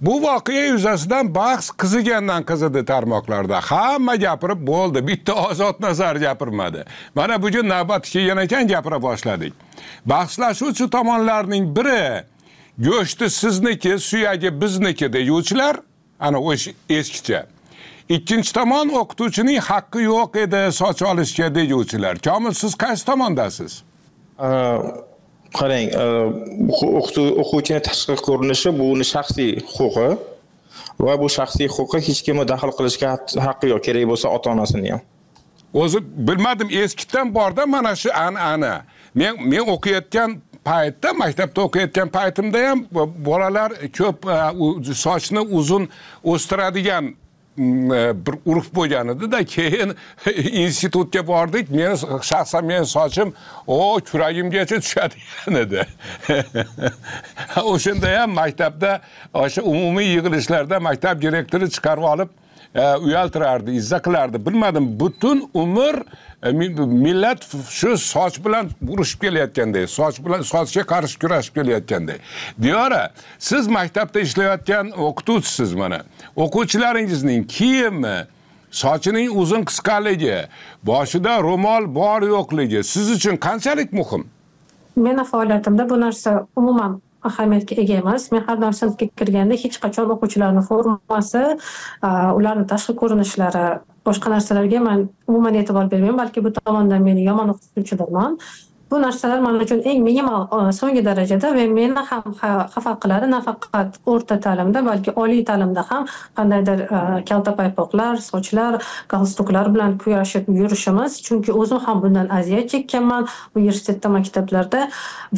[0.00, 3.60] Bu voqea yuzasidan bahs qizigandan qizidi tarmoqlarda.
[3.70, 6.84] Hamma gapirib bo'ldi bitta ozod nazar gapirmadi.
[7.14, 9.52] Mana bugun navbat kelgan ekan gapira boshladik.
[10.06, 12.24] Bahslashuvchi tomonlarning biri
[12.86, 15.76] go'shti sizniki suyagi bizniki deyuvchilar
[16.20, 17.46] ana o'sha eskicha.
[18.08, 23.72] Ikkinchi tomon o'qituvchining haqqi yo'q edi soch olishga deguvchilar komil siz qaysi tomondasiz?
[25.58, 25.88] Qarang
[27.42, 30.08] o'quvchini tashqi ko'rinishi bu uni shaxsiy huquqi
[31.06, 33.08] va bu shaxsiy huquqqa hech kimni daxl qilishga
[33.46, 33.82] haqqi yo'q.
[33.86, 35.02] Kerak bo'lsa ota onasini ham.
[35.82, 38.74] O'zi bilmadim eskidan borda mana shu an'ana.
[39.14, 40.30] Men men o'qiyotgan
[40.64, 42.84] paytda maktabda o'qiyotgan paytimda ham
[43.24, 44.28] bolalar ko'p
[44.90, 45.88] e, sochni uzun
[46.24, 47.14] o'stiradigan
[47.56, 49.44] mm, e, bir urf bo'lgan edida.
[49.44, 49.96] Keyin
[50.64, 51.70] institutga bordik.
[51.70, 53.32] Meni shaxsan meni sochim
[53.66, 55.86] o kuragimgacha tushadigan edi.
[57.72, 59.00] O'shanda ham maktabda
[59.34, 62.28] o'sha umumiy yig'ilishlarda maktab direktori chiqarib olib
[62.74, 66.02] Э, uyaltirardi izza qilardi bilmadim butun umr
[66.42, 72.18] e, millat shu soch bilan urushib kelayotganday soch bilan sochga qarshi kurashib kelayotganday.
[72.62, 76.00] Diyora siz maktabda ishlayotgan o'qituvchisiz mana.
[76.36, 78.26] O'quvchilaringizning kiyimi
[78.70, 80.38] sochining uzun qisqaligi
[80.82, 84.28] boshida ro'mol bor yo'qligi siz uchun qanchalik muhim?
[84.96, 88.30] Meni faoliyatimda bu narsa umuman ahamiyatga ega emas.
[88.32, 91.44] Men har doim sinfga kirganda hech qachon o'quvchilarni formasi
[92.38, 93.66] ularni tashqi ko'rinishlari
[94.06, 98.38] boshqa narsalarga man umuman e'tibor bermayman balki bu tomondan men yomon o'qituvchidirman
[98.90, 102.34] bu narsalar man uchun eng minimal e, so'nggi darajada va meni ham
[102.74, 106.06] xafa qiladi nafaqat o'rta ta'limda balki oliy ta'limda ham
[106.38, 108.72] qandaydir e, kalta paypoqlar sochlar
[109.12, 111.20] galstuklar bilan kurashib yurishimiz.
[111.26, 114.80] Chunki o'zim ham bundan aziyat chekkanman universitetda maktablarda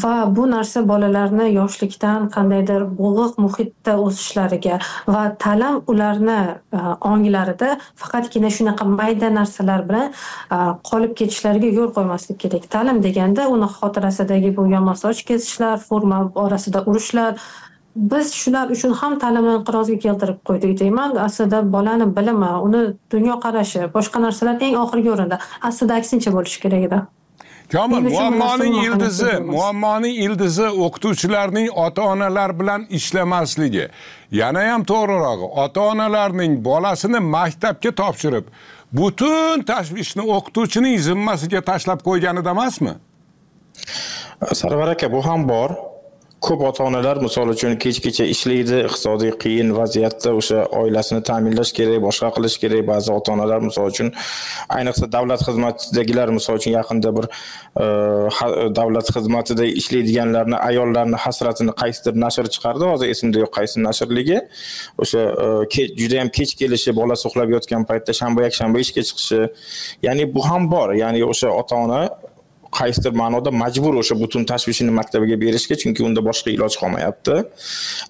[0.05, 4.81] va bu narsa bolalarni yoshlikdan qandaydir bo'g'iq muhitda o'sishlariga
[5.15, 6.41] va ta'lim ularni
[6.79, 6.81] e,
[7.13, 7.71] onglarida
[8.03, 10.09] faqatgina shunaqa mayda narsalar bilan
[10.91, 12.65] qolib ketishlariga yo'l qo'ymaslik kerak.
[12.75, 17.35] Ta'lim deganda uni xotirasidagi bu yomon soch kesishlar forma orasida urushlar.
[17.97, 21.17] Biz shular uchun ham ta'limni inqirozga keltirib qo'ydik deyman.
[21.27, 25.39] Aslida bolani bilimi uni dunyoqarashi boshqa narsalar eng oxirgi o'rinda.
[25.69, 27.01] Aslida aksincha bo'lishi kerak edi.
[27.73, 33.89] Komil muammoning ildizi muammoning ildizi o'qituvchilarning ota onalar bilan ishlamasligi.
[34.41, 38.45] Yana ham to'g'rirog'i ota onalarning bolasini maktabga topshirib
[38.93, 42.93] butun tashvishni o'qituvchining zimmasiga tashlab qo'yganida emasmi
[44.53, 45.79] sarvar aka bu ham bor.
[46.43, 52.31] Ko'p ota onalar misol uchun kechgacha ishlaydi iqtisodiy qiyin vaziyatda o'sha oilasini ta'minlash kerak boshqa
[52.37, 52.83] qilish kerak.
[52.89, 54.11] Ba'zi ota onalar misol uchun
[54.77, 57.87] ayniqsa davlat xizmatidagilar misol uchun yaqinda bir e,
[58.79, 62.91] davlat xizmatida ishlaydiganlarni ayollarni hasratini qaysidir nashr chiqardi.
[62.93, 64.43] Hozir esimda yo'q qaysi nashrligi.
[65.07, 69.41] O'sha e, judayam juda kech kelishi bolasi uxlab yotgan paytda shanba yakshanba ishga chiqishi.
[70.09, 70.89] Ya'ni bu ham bor.
[71.05, 72.03] Ya'ni o'sha ota ona
[72.79, 77.37] qaysidir ma'noda majbur o'sha butun tashvishini maktabiga berishga chunki unda boshqa iloj qolmayapti.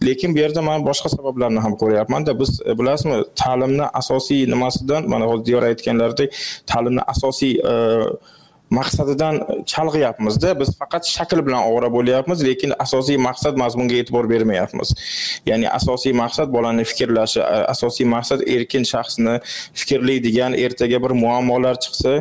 [0.09, 5.31] Lekin bu yerda man boshqa sabablarni ham ko'ryapmanda biz e, bilasizmi ta'limni asosiy nimasidan mana
[5.31, 6.39] hozir diyor aytganlaridek
[6.73, 7.75] ta'limni asosiy e,
[8.79, 9.41] maqsadidan
[9.73, 14.95] chalg'iyapmizda biz faqat shakl bilan ovora bo'lyapmiz lekin asosiy maqsad mazmunga e'tibor bermayapmiz.
[15.51, 19.39] Ya'ni asosiy maqsad bolani fikrlashi e, asosiy maqsad erkin shaxsni
[19.81, 22.13] fikrlaydigan ertaga bir muammolar chiqsa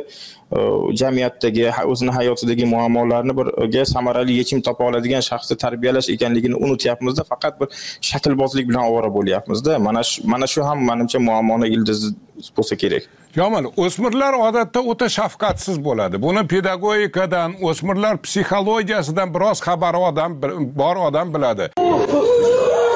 [1.01, 7.23] jamiyatdagi o'zini hayotidagi muammolarni birga samarali yechim topa oladigan shaxsni tarbiyalash ekanligini unutyapmizda.
[7.23, 7.67] Faqat bir
[8.01, 9.79] shaklbozlik bilan ovora bo'lyapmizda.
[9.79, 12.13] Mana shu mana shu ham manimcha muammoni ildizi
[12.57, 13.03] bo'lsa kerak.
[13.35, 16.21] Yomon o'smirlar odatda o'ta shafqatsiz bo'ladi.
[16.21, 20.41] Buni pedagogikadan o'smirlar psixologiyasidan biroz xabari odam
[20.81, 21.71] bor odam biladi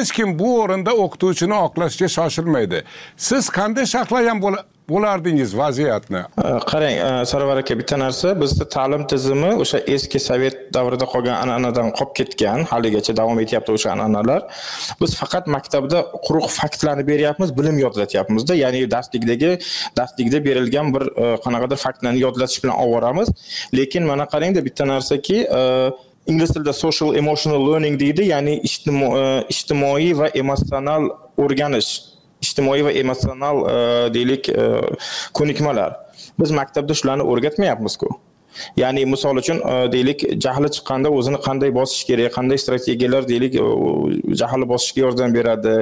[0.00, 2.84] hech kim bu o'rinda o'qituvchini oqlashga shoshilmaydi.
[3.28, 4.38] Siz qanday saqlagan
[4.90, 6.22] bo'lardingiz vaziyatni?
[6.70, 8.32] Qarang sarvar aka bitta narsa.
[8.42, 13.92] Bizni ta'lim tizimi o'sha eski sovet davrida qolgan an'anadan qolib ketgan haligacha davom etyapti o'sha
[13.94, 14.40] an'analar.
[15.02, 18.58] Biz faqat maktabda quruq faktlarni beryapmiz bilim yodlatyapmizda.
[18.64, 19.50] Ya'ni darslikdagi
[19.98, 21.04] darslikda berilgan bir
[21.46, 23.28] qanaqadir faktlarni yodlatish bilan oboramiz
[23.78, 25.60] lekin mana qarangda bitta narsaki e,
[26.30, 31.90] ingliz tilida social emotional learning deydi ya'ni e, ijtimoiy va emotsional o'rganish
[32.44, 33.76] ijtimoiy va emotsional e,
[34.14, 34.66] deylik e,
[35.36, 35.96] ko'nikmalar.
[36.40, 38.08] Biz maktabda shularni o'rgatmayapmizku.
[38.76, 43.64] Ya'ni misol uchun e, deylik jahli chiqqanda o'zini qanday bosish kerak qanday strategiyalar deylik e,
[44.42, 45.74] jahli bosishga yordam beradi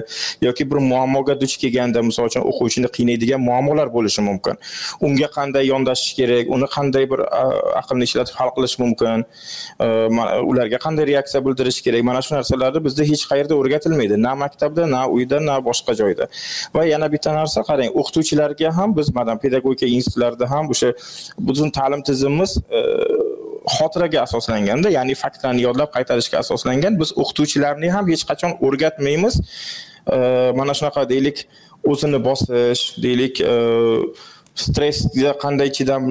[0.42, 4.56] yoki bir muammoga duch kelganda misol uchun o'quvchini qiynaydigan muammolar bo'lishi mumkin.
[5.00, 7.20] Unga qanday yondashish kerak uni qanday bir
[7.80, 9.24] aqlni ishlatib hal qilish mumkin
[9.80, 9.86] e,
[10.50, 12.04] ularga qanday reaksiya bildirish kerak?
[12.10, 14.20] Mana shu narsalarni bizda hech qayerda o'rgatilmaydi.
[14.26, 16.28] Na maktabda na uyda na boshqa joyda.
[16.74, 20.92] Va yana bitta narsa qarang o'qituvchilarga ham biz mana pedagogika institutlarida ham o'sha
[21.48, 22.58] butun ta'lim tizimimiz
[23.78, 29.40] xotiraga asoslanganda ya'ni faktlarni yodlab qaytarishga asoslangan biz o'qituvchilarni ham hech qachon o'rgatmaymiz.
[30.58, 31.46] Mana shunaqa deylik
[31.84, 33.54] o'zini bosish deylik e,
[34.66, 36.02] stressga qanday chidam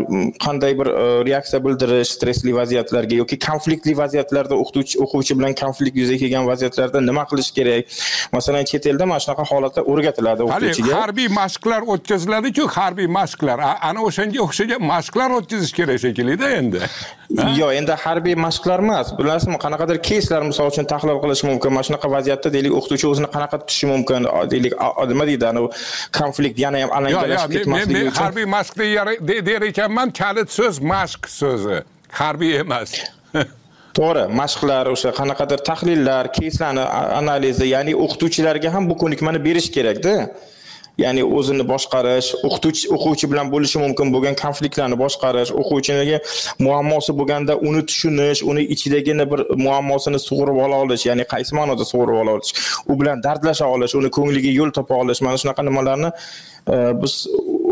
[0.45, 6.19] qanday bir e, reaksiya bildirish stressli vaziyatlarga yoki konfliktli vaziyatlarda o'qituvchi o'quvchi bilan konflikt yuzaga
[6.23, 7.97] kelgan vaziyatlarda nima qilish kerak?
[8.37, 10.93] Masalan chet elda mana shunaqa holatlar o'rgatiladi o'qituvchiga.
[11.01, 13.63] harbiy mashqlar o'tkaziladiku harbiy mashqlar.
[13.89, 16.81] Ana o'shanga o'xshagan mashqlar o'tkazish kerak shekillida endi.
[17.59, 19.13] Yo'q endi harbiy mashqlar emas.
[19.19, 21.73] Bilasizmi qanaqadir keyslar misol uchun tahlil qilish mumkin.
[21.77, 24.27] Mana shunaqa vaziyatda deylik o'qituvchi o'zini qanaqa tutishi mumkin?
[24.53, 24.73] Deylik
[25.11, 25.69] nima deydi anavi?
[26.19, 28.77] Konflikt yana ham alangalashib ketmasligi uchun harbiy mashq
[29.45, 31.83] der ekanman kalit so'z mashq so'zi.
[32.11, 32.91] Harbiy emas.
[33.97, 36.83] To'g'ri mashqlar o'sha qanaqadir tahlillar keyslarni
[37.19, 40.13] analizi ya'ni o'qituvchilarga ham bu ko'nikmani berish kerakda
[40.97, 46.17] ya'ni o'zini boshqarish o'qituvchi o'quvchi bilan bo'lishi mumkin bo'lgan konfliktlarni boshqarish o'quvchiga
[46.67, 52.21] muammosi bo'lganda uni tushunish uni ichidagini bir muammosini sug'urib ola olish ya'ni qaysi ma'noda sug'urib
[52.21, 52.51] ola olish
[52.89, 56.09] u bilan dardlasha olish uni ko'ngliga yo'l topa olish mana shunaqa nimalarni
[56.73, 57.13] e, biz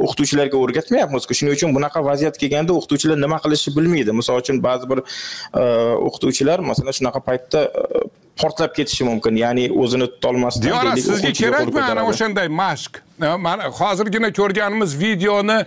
[0.06, 4.16] o'qituvchilarga o'rgatmayapmizku shuning uchun bunaqa vaziyat kelganda o'qituvchilar nima qilishni bilmaydi.
[4.20, 5.64] Misol uchun ba'zi bir e,
[6.10, 8.05] o'qituvchilar masalan shunaqa paytda e,
[8.38, 9.36] portlab ketishi mumkin.
[9.36, 13.02] Ya'ni o'zini tutolmasdan diyora sizga kerakmi ana o'shanday mashq?
[13.20, 15.60] Mana hozirgina ko'rganimiz videoni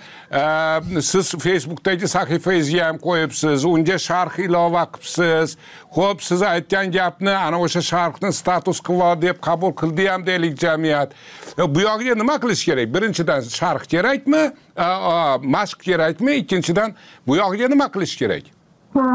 [1.03, 5.57] siz facebookdagi sahifangizga ham qo'yibsiz unga sharh ilova qilibsiz
[5.97, 11.17] ho'p siz aytgan gapni ana o'sha sharhni status quo deb qabul qildi ham deylik jamiyat.
[11.59, 12.93] Bu yog'iga nima qilish kerak?
[12.95, 14.45] Birinchidan sharh kerakmi?
[15.57, 16.33] Mashq kerakmi?
[16.43, 16.95] Ikkinchidan
[17.27, 18.58] bu yog'iga nima qilish kerak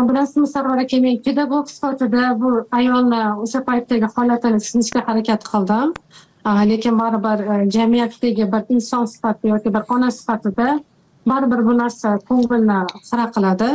[0.10, 5.94] bilasizmi sarvar aka men pedagog sifatida bu ayolni o'sha paytdagi holatini tushunishga harakat qildim
[6.72, 10.80] lekin baribir jamiyatdagi bir inson sifatida yoki bir ona sifatida
[11.26, 13.70] baribir bu narsa ko'ngilni xira qiladi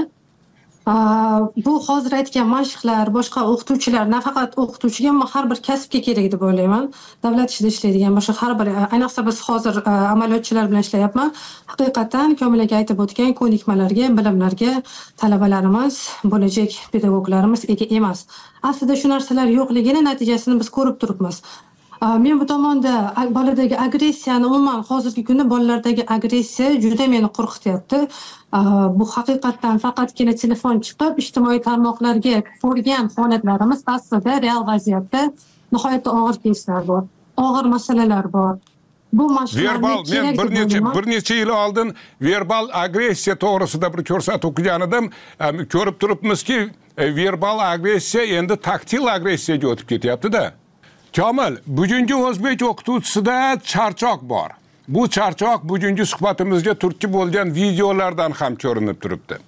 [0.88, 6.84] bu hozir aytgan mashqlar boshqa o'qituvchilar nafaqat o'qituvchiga ammo har bir kasbga kerak deb o'ylayman.
[7.24, 11.32] Davlat ishida ishlaydigan boshqa har bir e, ayniqsa biz hozir e, amaliyotchilar bilan ishlayapman.
[11.72, 14.72] Haqiqatdan komil aka aytib o'tgan ko'nikmalarga bilimlarga
[15.20, 15.94] talabalarimiz
[16.32, 18.26] bo'lajak pedagoglarimiz ega emas.
[18.70, 21.42] Aslida shu narsalar yo'qligini natijasini biz ko'rib turibmiz.
[22.00, 27.98] Men bu tomonda boladagi agressiyani umuman hozirgi kunda bolalardagi agressiya juda meni qo'rqityapti.
[28.98, 35.30] Bu haqiqatdan faqatgina telefon chiqib ijtimoiy tarmoqlarga ko'rgan holatlarimiz aslida real vaziyatda
[35.72, 37.02] nihoyatda og'ir keyslar bor
[37.36, 38.56] og'ir masalalar bor.
[39.12, 44.80] Bu verbal men bir necha bir necha yil oldin verbal agressiya to'g'risida bir ko'rsatuv qilgan
[44.88, 45.10] edim
[45.74, 46.58] ko'rib turibmizki
[46.96, 50.52] e, verbal agressiya endi taktil agressiyaga o'tib ketyaptida
[51.18, 53.36] komil bugungi o'zbek o'qituvchisida
[53.70, 54.50] charchoq bor.
[54.88, 59.38] Bu charchoq bugungi suhbatimizga turtki bo'lgan videolardan ham ko'rinib turibdi.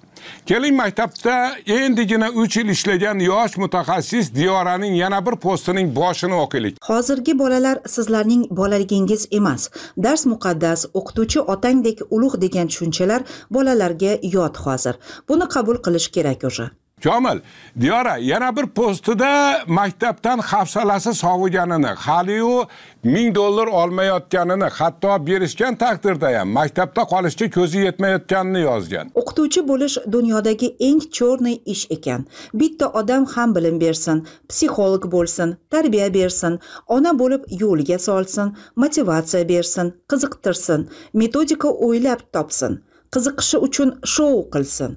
[0.45, 1.35] Keling maktabda
[1.75, 6.73] endigina uch yil ishlagan yosh mutaxassis diyoraning yana bir postining boshini o'qiylik.
[6.89, 9.69] Hozirgi bolalar sizlarning bolaligingiz emas.
[10.03, 13.21] Dars muqaddas o'qituvchi otangdek ulug' degan tushunchalar
[13.55, 14.95] bolalarga yod hozir.
[15.29, 16.71] Buni qabul qilish kerak уже
[17.03, 17.37] komil
[17.81, 19.31] diyora yana bir postida
[19.67, 22.67] maktabdan hafsalasi soviganini haliyu
[23.03, 29.05] ming dollar olmayotganini hatto berishgan taqdirda ham maktabda qolishga ko'zi yetmayotganini yozgan.
[29.21, 32.21] O'qituvchi bo'lish dunyodagi eng cho'rniy ish ekan.
[32.53, 38.47] Bitta odam ham bilim bersin psixolog bo'lsin tarbiya bersin ona bo'lib yo'lga solsin
[38.81, 42.73] motivatsiya bersin qiziqtirsin metodika o'ylab topsin
[43.13, 44.91] qiziqishi uchun shou qilsin.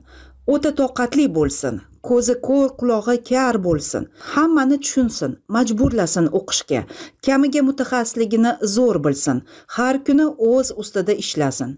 [0.53, 4.03] O'ta toqatli bo'lsin ko'zi ko'r qulog'i kar bo'lsin
[4.33, 6.81] hammani tushunsin majburlasin o'qishga
[7.27, 9.39] kamiga mutaxassisligini zo'r bilsin
[9.77, 11.71] har kuni o'z ustida ishlasin.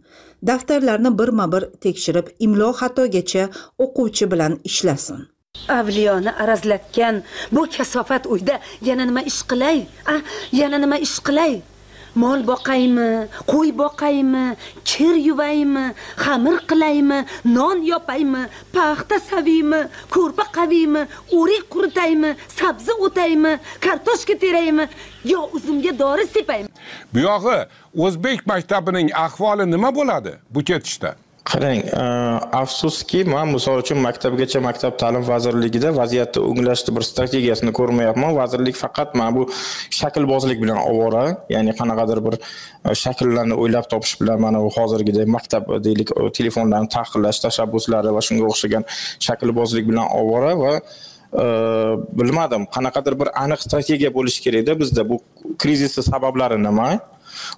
[0.49, 3.45] Daftarlarni birma bir tekshirib imlo xatogacha
[3.85, 5.21] o'quvchi bilan ishlasin.
[5.79, 9.79] Avliyoni arazlatgan bu kasofat uyda yana nima ish qilay
[10.15, 10.17] a?
[10.61, 11.53] Yana nima ish qilay?
[12.23, 13.09] Mol boqaymi
[13.53, 14.45] qo'y boqaymi
[14.91, 15.85] kir yuvaymi
[16.25, 17.19] xamir qilaymi
[17.57, 18.43] non yopaymi
[18.77, 19.81] paxta saviymi
[20.15, 21.03] ko'rpa qaviymi
[21.39, 23.53] o'rik quritaymi sabzi o'taymi
[23.85, 24.89] kartoshka teraymi
[25.25, 26.69] yo uzumga dori sepaymi?
[27.15, 27.59] Buyog'i
[28.05, 31.17] o'zbek maktabining ahvoli nima bo'ladi bu ketishda?
[31.51, 32.05] Qarang e,
[32.61, 38.35] afsuski man misol uchun maktabgacha maktab ta'lim vazirligida vaziyatni o'nglashni bir strategiyasini ko'rmayapman.
[38.41, 39.47] Vazirlik faqat mana bu
[39.99, 45.75] shaklbozlik bilan ovora ya'ni qanaqadir bir e, shakllarni o'ylab topish bilan mana bu hozirgidek maktab
[45.89, 48.89] deylik e, telefonlarni taqiqlash tashabbuslari va shunga o'xshagan
[49.27, 50.73] shaklbozlik bilan ovora va
[52.19, 55.17] bilmadim qanaqadir bir aniq strategiya bo'lishi kerakda bizda bu
[55.63, 56.89] krizisni sabablari nima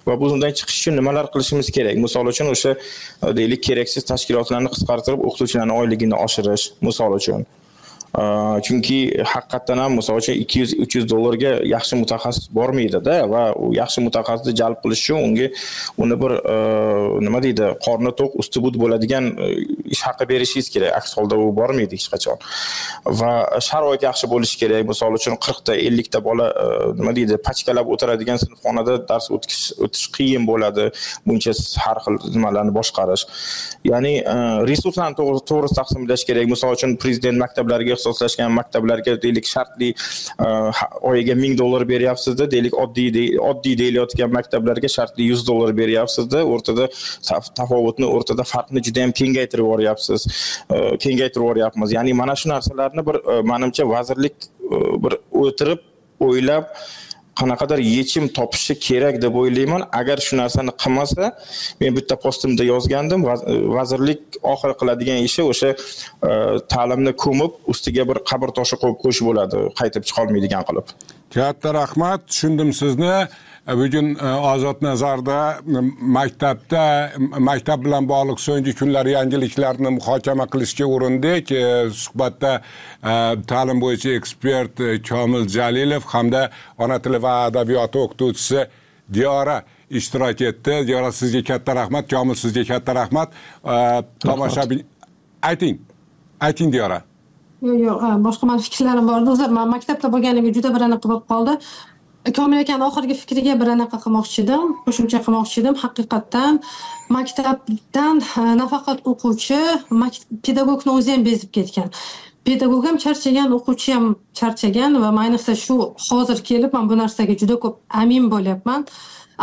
[0.07, 2.01] va bundan chiqish uchun nimalar qilishimiz kerak?
[2.05, 2.75] Misol uchun o'sha
[3.39, 7.47] deylik keraksiz tashkilotlarni qisqartirib o'qituvchilarni oyligini oshirish misol uchun.
[8.65, 8.99] Chunki
[9.33, 14.01] haqiqatdan ham misol uchun ikki yuz uch yuz dollarga yaxshi mutaxassis bormaydida va u yaxshi
[14.07, 15.47] mutaxassisni jalb qilish uchun unga
[16.03, 16.31] uni bir
[17.25, 19.29] nima deydi qorni to'q usti but bo'ladigan
[19.93, 22.41] ish haqi berishingiz kerak aks holda u bormaydi hech qachon.
[23.21, 23.31] Va
[23.67, 26.47] sharoit yaxshi bo'lishi kerak misol uchun qirqta ellikta bola
[26.99, 30.89] nima deydi pachkalab o'tiradigan sinfxonada dars o'tish o'tish qiyin bo'ladi.
[31.27, 31.53] Buncha
[31.85, 33.25] har xil nimalarni boshqarish.
[33.91, 34.35] Ya'ni э,
[34.71, 36.49] resurslarni to'g'ri taqsimlash kerak.
[36.53, 40.47] Misol uchun prezident maktablariga ixtisoslashgan maktablarga deylik shartli e,
[41.11, 46.43] oyiga ming dollar beryapsizda deylik oddiy oddiy deyilayotgan maktablarga shartli yuz dollar beryapsizda.
[46.53, 46.89] O'rtada
[47.59, 50.27] tafovutni o'rtada farqni juda yam kengaytirib yuboryapsiz.
[50.71, 51.93] E, kengaytirib yuboryapmiz.
[51.97, 54.49] Ya'ni mana shu narsalarni bir e, manimcha vazirlik
[55.03, 55.85] bir o'tirib
[56.19, 56.73] o'ylab
[57.39, 59.81] qanaqadir yechim topishi kerak deb o'ylayman.
[59.99, 61.31] Agar shu narsani qilmasa
[61.81, 63.25] men bitta postimda yozgandim.
[63.25, 64.21] E, vazirlik
[64.53, 65.69] oxiri qiladigan ishi o'sha
[66.29, 66.31] e,
[66.73, 69.67] ta'limni ko'mib ustiga bir qabr toshi qo'yib qo'yish bo'ladi.
[69.79, 70.97] Qaytib chiqolmaydigan qilib.
[71.35, 73.15] Katta rahmat tushundim sizni.
[73.75, 75.37] Bugun e, ozod nazarda
[76.01, 81.63] maktabda maktab bilan bog'liq so'nggi kunlar yangiliklarni muhokama qilishga urindik e,
[82.03, 82.53] suhbatda
[83.51, 84.73] ta'lim bo'yicha ekspert
[85.09, 88.65] komil jalilov hamda ona tili va adabiyoti o'qituvchisi
[89.13, 90.87] diyora ishtirok etdi.
[90.87, 92.09] Diyora sizga katta rahmat.
[92.09, 93.29] Komil sizga katta rahmat.
[94.25, 94.83] Tomoshabin
[95.41, 95.79] ayting
[96.47, 97.01] ayting diyora
[97.61, 99.31] yo'q yo'q boshqa mani fikrlarim bor.
[99.33, 101.55] O'zi man maktabda bo'lganimga juda bir anaqa bo'lib qoldi
[102.25, 105.75] E, komil akani oxirgi fikriga bir anaqa qilmoqchi edim qo'shimcha qilmoqchi edim.
[105.83, 106.53] Haqiqatdan
[107.15, 109.59] maktabdan e, nafaqat o'quvchi
[110.45, 111.89] pedagogni o'zi ham bezib ketgan.
[112.47, 114.05] Pedagog ham charchagan o'quvchi ham
[114.39, 115.75] charchagan va ayniqsa shu
[116.09, 118.81] hozir kelib man bu narsaga juda ko'p amin bo'lyapman.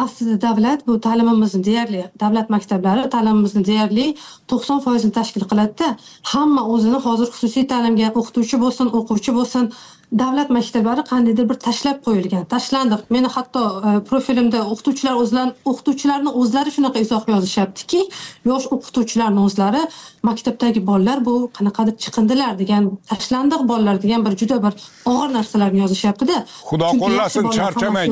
[0.04, 4.06] Aslida davlat bu ta'limimizni deyarli davlat maktablari ta'limimizni deyarli
[4.50, 5.88] to'qson foizini tashkil qiladida
[6.32, 9.64] hamma o'zini hozir xususiy ta'limga o'qituvchi bo'lsin o'quvchi bo'lsin
[10.12, 12.44] davlat maktablari qandaydir bir tashlab qo'yilgan.
[12.44, 13.00] Tashlandiq.
[13.10, 18.02] Meni hatto e, profilimda o'qituvchilar o'zlari o'qituvchilarni o'zlari shunaqa izoh yozishyaptiki
[18.50, 19.82] yosh o'qituvchilarni o'zlari
[20.28, 24.72] maktabdagi bolalar bu qanaqadir chiqindilar degan tashlandiq bolalar degan bir juda bir
[25.12, 26.36] og'ir narsalarni yozishyaptida.
[26.70, 28.08] Xudo qo'llasin charchamang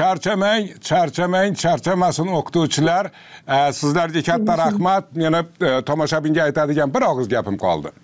[0.00, 3.04] charchamang charchamang charchamasin o'qituvchilar.
[3.54, 5.04] E, sizlarga katta rahmat.
[5.22, 7.94] Meni e, tomoshabinga aytadigan bir og'iz gapim qoldi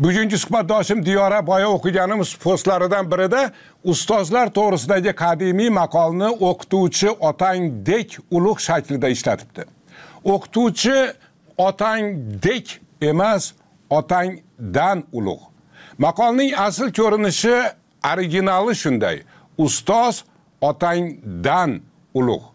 [0.00, 3.52] bugungi suhbatdoshim diyora boya o'qiganimiz postlaridan birida
[3.84, 9.62] ustozlar to'g'risidagi qadimiy maqolni o'qituvchi otangdek ulug' shaklida ishlatibdi
[10.32, 10.96] o'qituvchi
[11.68, 12.66] otangdek
[13.10, 13.52] emas
[13.98, 15.44] otangdan ulug'
[15.98, 17.56] maqolning asl ko'rinishi
[18.12, 19.16] originali shunday
[19.64, 20.24] ustoz
[20.70, 21.70] otangdan
[22.14, 22.49] ulug'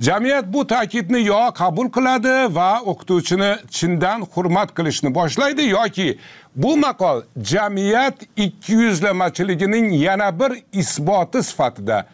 [0.00, 6.18] jamiyat bu ta'kidni yo qabul qiladi va o'qituvchini chindan hurmat qilishni boshlaydi yoki
[6.56, 12.06] bu maqol jamiyat ikkiyuzlamachiligining yana bir isboti sifatida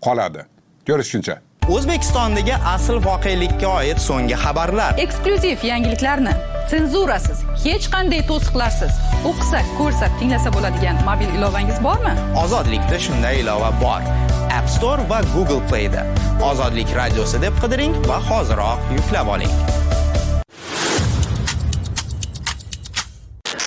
[0.00, 0.40] qoladi.
[0.86, 1.45] Ko'rishguncha.
[1.74, 4.98] O'zbekistondagi asl voqelikka oid so'nggi xabarlar.
[5.04, 6.34] Eksklyuziv yangiliklarni
[6.70, 8.92] senzurasiz hech qanday to'siqlarsiz.
[9.30, 12.14] O'qisak ko'rsak tinglasa bo'ladigan mobil ilovangiz bormi?
[12.44, 14.06] Ozodlikda shunday ilova bor.
[14.58, 16.06] App store va google playda.
[16.50, 19.54] Ozodlik radiosi deb qidiring va hoziroq yuklab oling.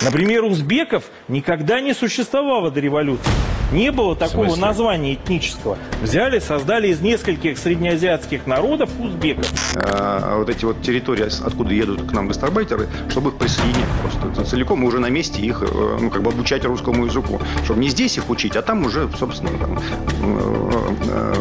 [0.02, 3.59] Например, узбеков никогда не существовало до революции.
[3.72, 5.78] Не было такого названия этнического.
[6.02, 9.48] Взяли, создали из нескольких среднеазиатских народов узбеков.
[9.76, 14.82] А, вот эти вот территории, откуда едут к нам гастарбайтеры, чтобы их присоединить просто целиком
[14.82, 17.40] и уже на месте их, э, ну, как бы обучать русскому языку.
[17.64, 21.34] Чтобы не здесь их учить, а там уже, собственно, там, э, э,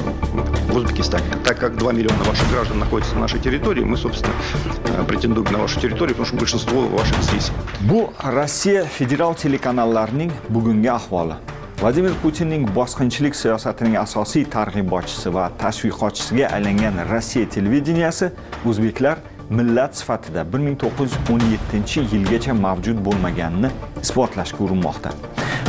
[0.70, 1.26] в Узбекистане.
[1.44, 4.34] Так как 2 миллиона ваших граждан находятся на нашей территории, мы, собственно,
[5.08, 7.52] претендуем на вашу территорию, потому что большинство ваших здесь.
[7.82, 11.34] Bu Rossiya federal telekanallarining bugungi ahvoli.
[11.82, 18.28] Vladimir putinning bosqinchilik siyosatining asosiy targ'ibotchisi va tashviqotchisiga aylangan rossiya televideniyasi
[18.72, 19.22] o'zbeklar
[19.60, 23.72] millat sifatida 1917 yilgacha mavjud bo'lmaganini
[24.02, 25.16] isbotlashga urinmoqda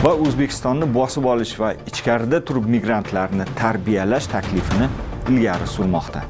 [0.02, 4.90] va o'zbekistonni bosib olish va ichkarida turib migrantlarni tarbiyalash taklifini
[5.28, 6.26] ilgari surmoqda.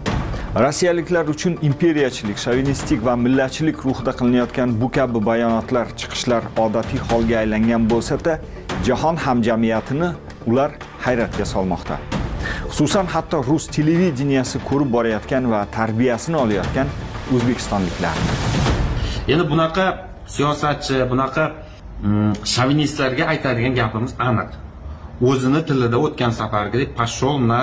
[0.63, 7.85] Rossiyaliklar uchun imperiyachilik shovinistik va millatchilik ruhida qilinayotgan bu kabi bayonotlar chiqishlar odatiy holga aylangan
[7.93, 8.41] bo'lsa-da
[8.87, 10.09] jahon hamjamiyatini
[10.47, 10.71] ular
[11.05, 11.99] hayratga solmoqda.
[12.71, 16.89] Xususan hatto rus televideniyasi ko'rib borayotgan va tarbiyasini olayotgan
[17.35, 18.61] o'zbekistonliklarni
[19.33, 19.85] endi bunaqa
[20.27, 21.45] siyosatchi bunaqa
[22.03, 24.51] mm, shovinistlarga aytadigan gapimiz aniq.
[25.31, 27.61] O'zini tilida o'tgan safargidek пошел на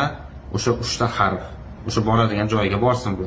[0.54, 1.44] o'sha uchta harf
[1.88, 3.26] o'sha boradigan joyiga borsin bu.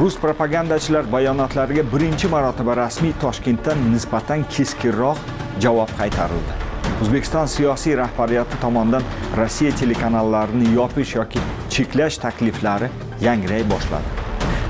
[0.00, 5.18] Rus propagandachilar bayonotlariga birinchi marotaba rasmiy toshkentdan nisbatan keskinroq
[5.60, 6.60] javob qaytarildi.
[7.02, 9.02] O'zbekiston siyosiy rahbariyati tomonidan
[9.36, 12.88] rossiya telekanallarini yopish yoki cheklash takliflari
[13.20, 14.26] yangray boshladi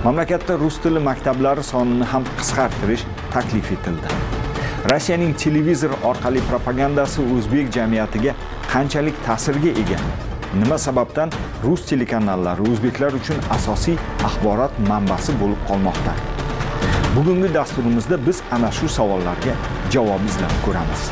[0.07, 4.12] mamlakatda rus tili maktablari sonini ham qisqartirish taklif etildi.
[4.91, 8.37] Rossiyaning televizor orqali propagandasi o'zbek jamiyatiga
[8.72, 9.99] qanchalik ta'sirga ega?
[10.61, 11.34] Nima sababdan
[11.64, 13.99] rus telekanallari o'zbeklar uchun asosiy
[14.30, 16.36] axborot manbasi bo'lib qolmoqda?
[17.17, 19.55] Bugungi dasturimizda biz ana shu savollarga
[19.93, 21.03] javob izlab ko'ramiz.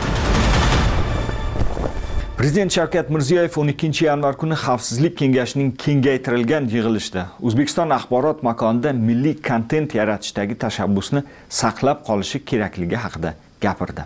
[2.39, 9.95] Prezident shavkat mirziyoyev 12 yanvar kuni xavfsizlik kengashining kengaytirilgan yig'ilishida o'zbekiston axborot makonida milliy kontent
[9.95, 11.23] yaratishdagi tashabbusni
[11.61, 13.31] saqlab qolishi kerakligi haqida
[13.65, 14.03] gapirdi.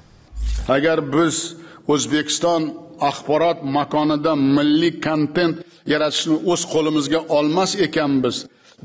[0.68, 1.36] Agar biz
[1.94, 2.62] o'zbekiston
[3.10, 5.56] axborot makonida milliy kontent
[5.92, 8.36] yaratishni o'z qo'limizga olmas ekanmiz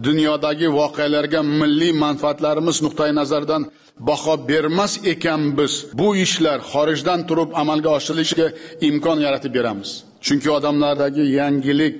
[0.01, 3.63] dunyodagi voqealarga milliy manfaatlarimiz nuqtai nazaridan
[4.09, 8.47] baho bermas ekanmiz bu ishlar xorijdan turib amalga oshirilishiga
[8.89, 9.89] imkon yaratib beramiz.
[10.25, 11.95] Chunki odamlardagi yangilik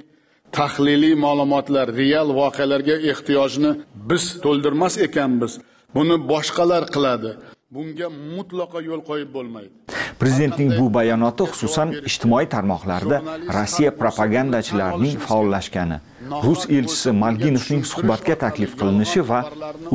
[0.58, 3.72] tahliliy ma'lumotlar real voqealarga ehtiyojni
[4.10, 5.52] biz to'ldirmas ekanmiz.
[5.96, 7.32] Buni boshqalar qiladi.
[7.76, 9.74] Bunga mutlaqo yo'l qo'yib bo'lmaydi.
[10.22, 13.18] Prezidentning bu bayonoti xususan ijtimoiy tarmoqlarda
[13.58, 15.98] rossiya propagandachilarining faollashgani
[16.46, 19.40] rus elchisi malginovning suhbatga taklif qilinishi va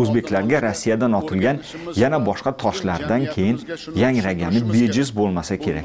[0.01, 1.61] o'zbeklarga rossiyadan otilgan
[2.03, 3.59] yana boshqa toshlardan keyin
[4.05, 5.85] yangragani bejiz bo'lmasa kerak.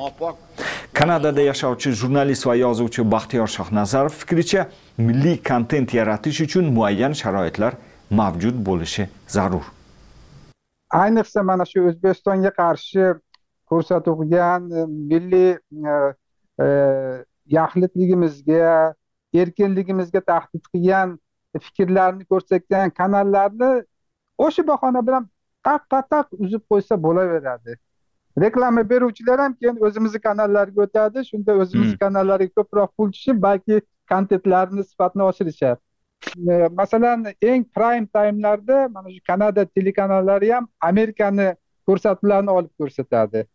[0.93, 7.73] Kanadada yashovchi jurnalist va yozuvchi baxtiyor shohnazarov fikricha milliy kontent yaratish uchun muayyan sharoitlar
[8.19, 9.65] mavjud bo'lishi zarur.
[11.03, 13.13] Ayniqsa mana shu o'zbekistonga qarshi
[13.71, 14.67] ko'rsatilgan
[15.11, 15.51] milliy
[15.93, 15.93] e,
[16.65, 16.67] e
[17.57, 18.93] yaxlitligimizga
[19.41, 21.15] erkinligimizga tahdid qilgan
[21.65, 23.71] fikrlarni ko'rsatgan kanallarni
[24.47, 25.29] o'sha bahona bilan
[25.69, 27.77] taq taq taq uzib qo'ysa bo'laveradi.
[28.43, 32.03] Reklama beruvchilar ham keyin o'zimizni kanallarga o'tadi shunda o'zimizni hmm.
[32.05, 33.81] kanallariga ko'proq pul tushib balki
[34.11, 35.81] kontentlarni sifatini oshirishadi
[36.71, 41.55] masalan eng prime timelarda mana shu kanada telekanallari ham amerikani
[41.87, 43.45] ko'rsatuvlarni olib ko'rsatadi.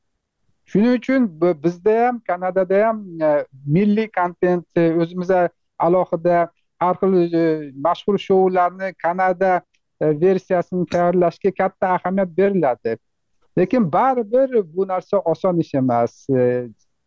[0.64, 1.28] Shuning uchun
[1.64, 5.48] bizda ham kanadada ham e, milliy kontent e, o'zimizda
[5.78, 6.48] alohida
[6.80, 9.60] har xil e, mashhur shoularni kanada
[10.00, 12.98] versiyasini tayyorlashga katta ahamiyat beriladi.
[13.58, 16.26] Lekin baribir bu narsa oson ish emas.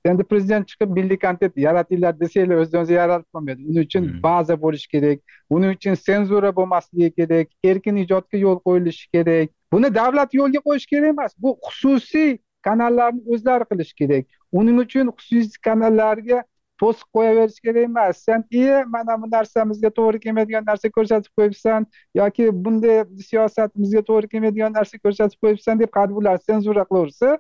[0.06, 4.24] Endi prezident chiqib milliy kontent yaratinglar desanglar o'zingizga yaratib bo'lmaydi uning uchun hmm.
[4.24, 5.20] baza bo'lishi kerak.
[5.50, 7.48] Uning uchun senzura bo'lmasligi kerak.
[7.64, 9.54] Erkin ijodga yo'l qo'yilishi kerak.
[9.74, 14.26] Buni davlat yo'lga qo'yishi kerak emas bu xususiy kanallarni o'zlari qilishi kerak.
[14.52, 16.44] Uning uchun xususiy kanallarga
[16.82, 18.18] to'sib qo'yaverish kerak emas.
[18.28, 21.86] Sen e mana bu narsamizga to'g'ri kelmaydigan narsa ko'rsatib qo'yibsan
[22.22, 26.38] yoki bunday siyosatimizga to'g'ri kelmaydigan narsa ko'rsatib qo'yibsan deb qadrlar.
[26.50, 27.38] Senzura qilaversa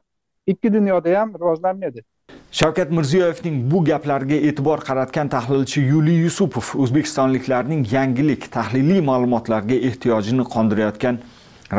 [0.48, 2.02] ikki dunyoda ham rivojlanmaydi.
[2.60, 11.22] Shavkat mirziyoyevning bu gaplariga e'tibor qaratgan tahlilchi yuliy yusupov o'zbekistonliklarning yangilik tahliliy ma'lumotlarga ehtiyojini qondirayotgan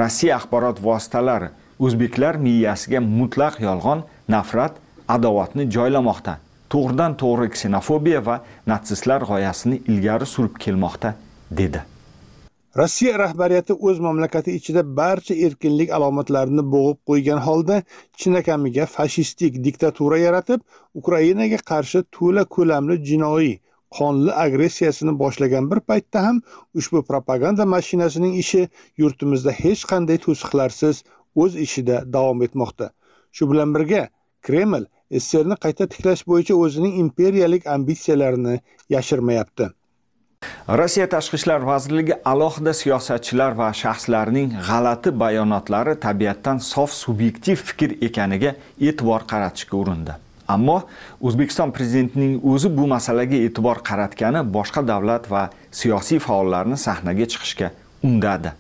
[0.00, 1.50] rossiya axborot vositalari
[1.86, 4.80] o'zbeklar miyasiga mutlaq yolg'on nafrat
[5.16, 6.38] adovatni joylamoqda.
[6.72, 8.36] To'g'ridan to'g'ri ksenofobiya va
[8.72, 11.14] natsistlar g'oyasini ilgari surib kelmoqda
[11.62, 11.82] dedi.
[12.80, 17.76] Rossiya rahbariyati o'z mamlakati ichida barcha erkinlik alomatlarini bo'g'ib qo'ygan holda
[18.22, 20.60] chinakamiga fashistik diktatura yaratib
[21.00, 23.52] ukrainaga qarshi to'la ko'lamli jinoiy
[23.98, 26.40] qonli agressiyasini boshlagan bir paytda ham
[26.80, 28.62] ushbu propaganda mashinasining ishi
[29.02, 31.04] yurtimizda hech qanday to'siqlarsiz
[31.42, 32.86] o'z ishida davom etmoqda.
[33.36, 34.02] Shu bilan birga
[34.46, 34.84] kreml
[35.20, 38.60] sserni qayta tiklash bo'yicha o'zining imperiyalik ambitsiyalarini
[38.94, 39.68] yashirmayapti.
[40.68, 48.54] Rossiya tashqi ishlar vazirligi alohida siyosatchilar va shaxslarning g'alati bayonotlari tabiatdan sof subyektiv fikr ekaniga
[48.80, 50.16] e'tibor qaratishga urindi.
[50.54, 50.78] Ammo
[51.28, 55.44] o'zbekiston prezidentining o'zi bu masalaga e'tibor qaratgani boshqa davlat va
[55.82, 57.70] siyosiy faollarni sahnaga chiqishga
[58.08, 58.52] undadi.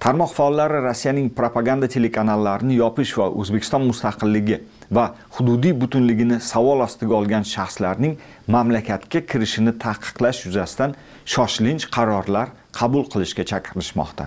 [0.00, 4.62] Tarmoq faollari rossiyaning propaganda telekanallarini yopish va o'zbekiston mustaqilligi
[4.92, 8.16] va hududiy butunligini savol ostiga olgan shaxslarning
[8.54, 10.94] mamlakatga kirishini taqiqlash yuzasidan
[11.34, 14.24] shoshilinch qarorlar qabul qilishga chaqirishmoqda.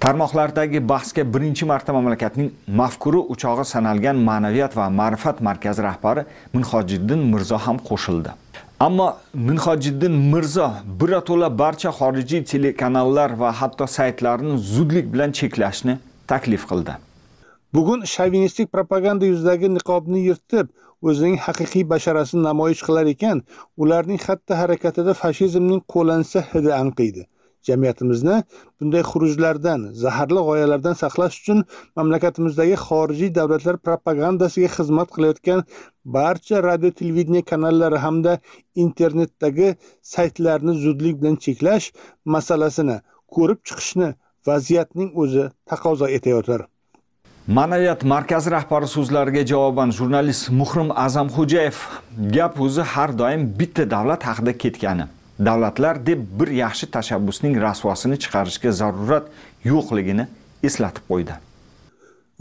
[0.00, 2.50] Tarmoqlardagi bahsga birinchi marta mamlakatning
[2.80, 6.22] mafkuri uchog'i sanalgan ma'naviyat va ma'rifat markazi rahbari
[6.54, 8.30] minhojiddin mirzo ham qo'shildi.
[8.86, 10.68] Ammo minhojiddin mirzo
[11.00, 15.98] birato'la barcha xorijiy telekanallar va hatto saytlarni zudlik bilan cheklashni
[16.32, 16.92] taklif qildi.
[17.74, 20.68] Bugun shovinistik propaganda yuzidagi niqobni yirtib
[21.08, 23.42] o'zining haqiqiy basharasini namoyish qilar ekan
[23.84, 27.26] ularning xatti harakatida fashizmning qo'lansa hidi anqiydi.
[27.68, 28.36] Jamiyatimizni
[28.80, 31.60] bunday xurujlardan zaharli g'oyalardan saqlash uchun
[32.00, 35.60] mamlakatimizdagi xorijiy davlatlar propagandasiga xizmat qilayotgan
[36.16, 38.38] barcha radio televideniya kanallari hamda
[38.84, 39.68] internetdagi
[40.14, 41.92] saytlarni zudlik bilan cheklash
[42.36, 42.98] masalasini
[43.36, 44.10] ko'rib chiqishni
[44.50, 46.68] vaziyatning o'zi taqozo etayotir
[47.56, 51.78] ma'naviyat markazi rahbari so'zlariga javoban jurnalist muhrim azamxo'jayev
[52.36, 55.06] gap o'zi har doim bitta davlat haqida ketgani.
[55.48, 59.30] Davlatlar deb bir yaxshi tashabbusning rasvosini chiqarishga zarurat
[59.70, 60.26] yo'qligini
[60.68, 61.34] eslatib qo'ydi.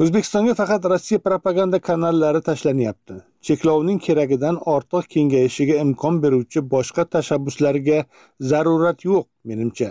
[0.02, 3.16] O'zbekistonga faqat rossiya propaganda kanallari tashlanyapti.
[3.48, 8.04] Cheklovning keragidan ortiq kengayishiga imkon beruvchi boshqa tashabbuslarga
[8.52, 9.90] zarurat yo'q menimcha.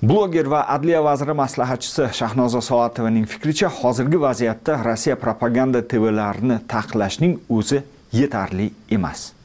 [0.00, 7.82] Bloger va adliya vaziri maslahatchisi shahnoza soatovaning fikricha hozirgi vaziyatda rossiya propaganda tvlarini taqiqlashning o'zi
[8.12, 9.35] yetarli emas.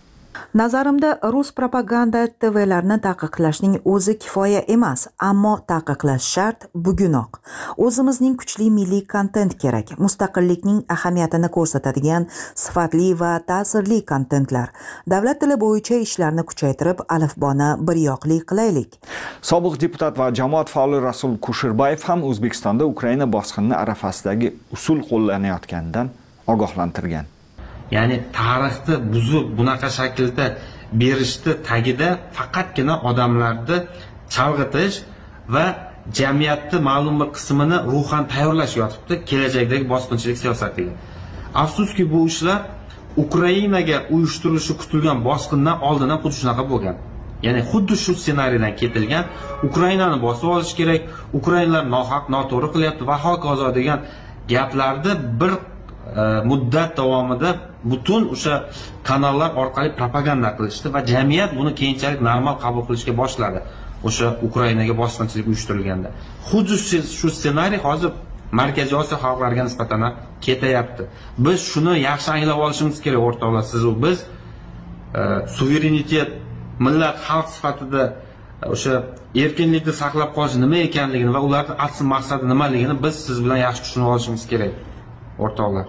[0.54, 7.40] Nazarimda rus propaganda tvlarni taqiqlashning o'zi kifoya emas ammo taqiqlash shart bugunoq.
[7.78, 12.28] O'zimizning kuchli milliy kontent kerak mustaqillikning ahamiyatini ko'rsatadigan
[12.64, 14.70] sifatli va ta'sirli kontentlar.
[15.10, 18.98] Davlat tili bo'yicha ishlarni kuchaytirib alifboni biryoqli qilaylik.
[19.52, 26.12] Sobiq deputat va jamoat faoli rasul kushirbayev ham o'zbekistonda ukraina bosqini arafasidagi usul qo'llanayotganidan
[26.48, 27.26] ogohlantirgan.
[27.96, 30.46] Ya'ni tarixni buzib bunaqa shaklda
[31.02, 33.78] berishni tagida faqatgina odamlarni
[34.36, 34.96] chalg'itish
[35.54, 35.66] va
[36.20, 40.92] jamiyatni ma'lum bir qismini ruhan tayyorlash yotibdi kelajakdagi bosqinchilik siyosatiga.
[41.64, 42.60] Afsuski bu ishlar
[43.24, 46.96] ukrainaga uyushtirilishi kutilgan bosqindan oldin ham xuddi shunaqa bo'lgan.
[47.46, 49.26] Ya'ni xuddi shu ssenariydan ketilgan
[49.68, 51.02] ukrainani bosib olish kerak
[51.40, 54.00] ukrainalar nohaq noto'g'ri qilyapti va hokazo degan
[54.54, 55.52] gaplarni bir
[56.16, 58.56] E, muddat davomida butun o'sha
[59.04, 63.60] kanallar orqali propaganda qilishdi va jamiyat buni keyinchalik normal qabul qilishga boshladi.
[64.08, 66.10] O'sha ukrainaga bosqinchilik uyushtirilganda.
[66.50, 66.76] Xuddi
[67.20, 68.12] shu ssenariy hozir
[68.60, 70.14] markaziy osiyo xalqlariga nisbatan ham
[70.46, 71.04] ketyapti.
[71.46, 74.18] Biz shuni yaxshi anglab olishimiz kerak o'rtoqlar sizu biz
[75.20, 75.22] e,
[75.58, 76.30] suverenitet
[76.86, 78.04] millat xalq sifatida
[78.64, 78.94] e, o'sha
[79.44, 84.08] erkinlikni saqlab qolish nima ekanligini va ularni asl maqsadi nimaligini biz siz bilan yaxshi tushunib
[84.14, 84.74] olishimiz kerak
[85.46, 85.86] o'rtoqlar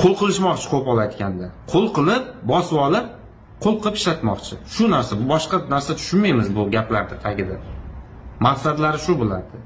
[0.00, 3.06] qul qilishmoqchi qo'pol aytganda qul qilib bosib olib
[3.64, 4.54] qul qilib ishlatmoqchi.
[4.74, 7.56] Shu narsa bu boshqa narsa tushunmaymiz bu gaplarni tagida.
[8.46, 9.60] Maqsadlari shu bo'ladi.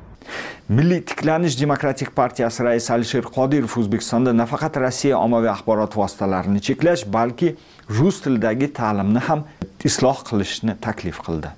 [0.68, 7.48] Milliy tiklanish demokratik partiyasi raisi alisher qodirov o'zbekistonda nafaqat rossiya ommaviy axborot vositalarini cheklash balki
[7.98, 9.46] rus tilidagi ta'limni ham
[9.88, 11.54] isloh qilishni taklif qildi.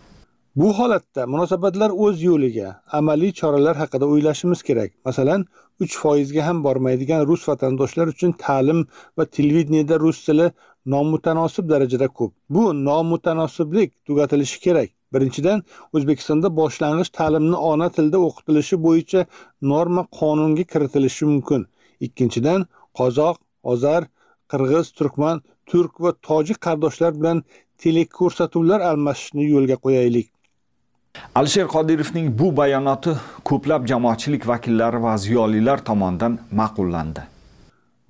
[0.59, 4.91] Bu holatda munosabatlar o'z yo'liga amaliy choralar haqida o'ylashimiz kerak.
[5.09, 5.41] Masalan
[5.85, 8.81] uch foizga ham bormaydigan rus vatandoshlar uchun ta'lim
[9.19, 10.47] va televideniyada rus tili
[10.95, 12.33] nomutanosib darajada ko'p.
[12.55, 14.89] Bu nomutanosiblik tugatilishi kerak.
[15.15, 15.59] Birinchidan
[15.95, 19.21] o'zbekistonda boshlang'ich ta'limni ona tilida o'qitilishi bo'yicha
[19.73, 21.61] norma qonunga kiritilishi mumkin.
[22.07, 22.61] Ikkinchidan
[22.99, 23.37] qozoq
[23.73, 24.03] ozar
[24.53, 25.37] qirg'iz turkman
[25.71, 27.39] turk va tojik qardoshlar bilan
[27.83, 30.29] teleko'rsatuvlar almashishni yo'lga qo'yaylik.
[31.39, 33.12] Alisher qodirovning bu bayonoti
[33.49, 37.23] ko'plab jamoatchilik vakillari va ziyolilar tomonidan ma'qullandi.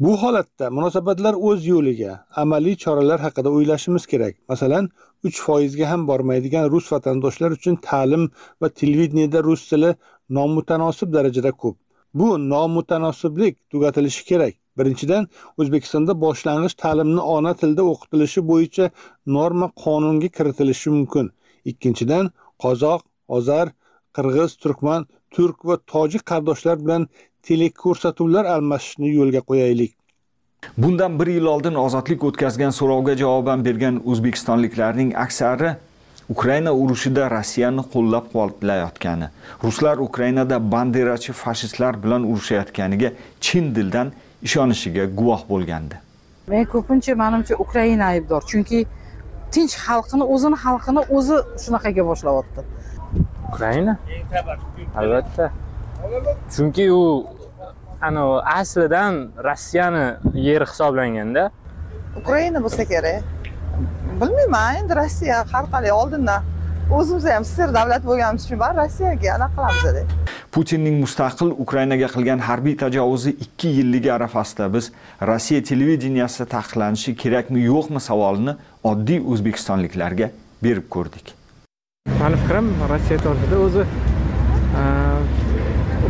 [0.04, 4.34] Bu holatda munosabatlar o'z yo'liga amaliy choralar haqida o'ylashimiz kerak.
[4.50, 4.84] Masalan
[5.26, 8.24] uch foizga ham bormaydigan rus vatandoshlar uchun ta'lim
[8.60, 9.90] va televideniyada rus tili
[10.38, 11.76] nomutanosib darajada ko'p.
[12.14, 14.54] Bu nomutanosiblik tugatilishi kerak.
[14.78, 15.22] Birinchidan
[15.60, 18.90] o'zbekistonda boshlang'ich ta'limni ona tilida o'qitilishi bo'yicha
[19.36, 21.26] norma qonunga kiritilishi mumkin.
[21.70, 22.24] Ikkinchidan
[22.64, 23.66] qozoq ozar
[24.16, 27.08] qirg'iz turkman turk va tojik qardoshlar bilan
[27.48, 29.92] teleko'rsatuvlar almashishni yo'lga qo'yaylik.
[30.82, 35.70] Bundan bir yil oldin ozodlik o'tkazgan so'rovga javoban bergan o'zbekistonliklarning aksari
[36.34, 39.28] ukraina urushida rossiyani qo'llab quvvatlayotgani
[39.64, 45.96] ruslar ukrainada banderachi fashistlar bilan urushayotganiga chin dildan ishonishiga guvoh bo'lgandi.
[46.48, 48.86] Men ko'pincha manimcha ukraina aybdor chunki
[49.54, 52.60] tinch xalqini o'zini xalqini o'zi shunaqaga boshlayapti
[53.48, 53.94] ukraina?
[55.00, 55.50] Albatta.
[56.54, 57.02] Chunki u
[58.08, 59.14] anavi aslidan
[59.48, 60.06] rossiyani
[60.48, 61.44] yeri hisoblanganda
[62.20, 63.22] ukraina bo'lsa kerak.
[64.20, 66.42] Bilmayman endi rossiya har qalay oldindan
[66.90, 70.02] o'zimiz ham ssr davlat bo'lganimiz uchun baribir rossiyaga anaqa qilamizda
[70.54, 74.92] putinning mustaqil ukrainaga qilgan harbiy tajovuzi ikki yilligi arafasida biz
[75.30, 78.54] rossiya televideniyasida taqiqlanishi kerakmi yo'qmi savolini
[78.90, 80.30] oddiy o'zbekistonliklarga
[80.64, 81.26] berib ko'rdik.
[82.22, 83.82] Mani fikrim rossiya to'g'risida o'zi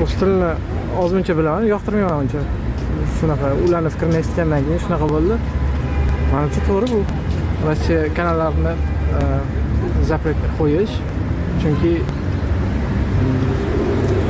[0.01, 0.51] rus tilini
[1.03, 2.41] ozmuncha bilaman yoqtirmayman uncha.
[3.21, 5.41] Shunaqa ularni fikrini eshitgandan keyin shunaqa bo'ldi.
[6.33, 7.01] Manimcha to'g'ri bu.
[7.69, 8.75] Rossiya kanallarini
[10.11, 10.95] запрет qo'yish
[11.63, 13.49] chunki mm,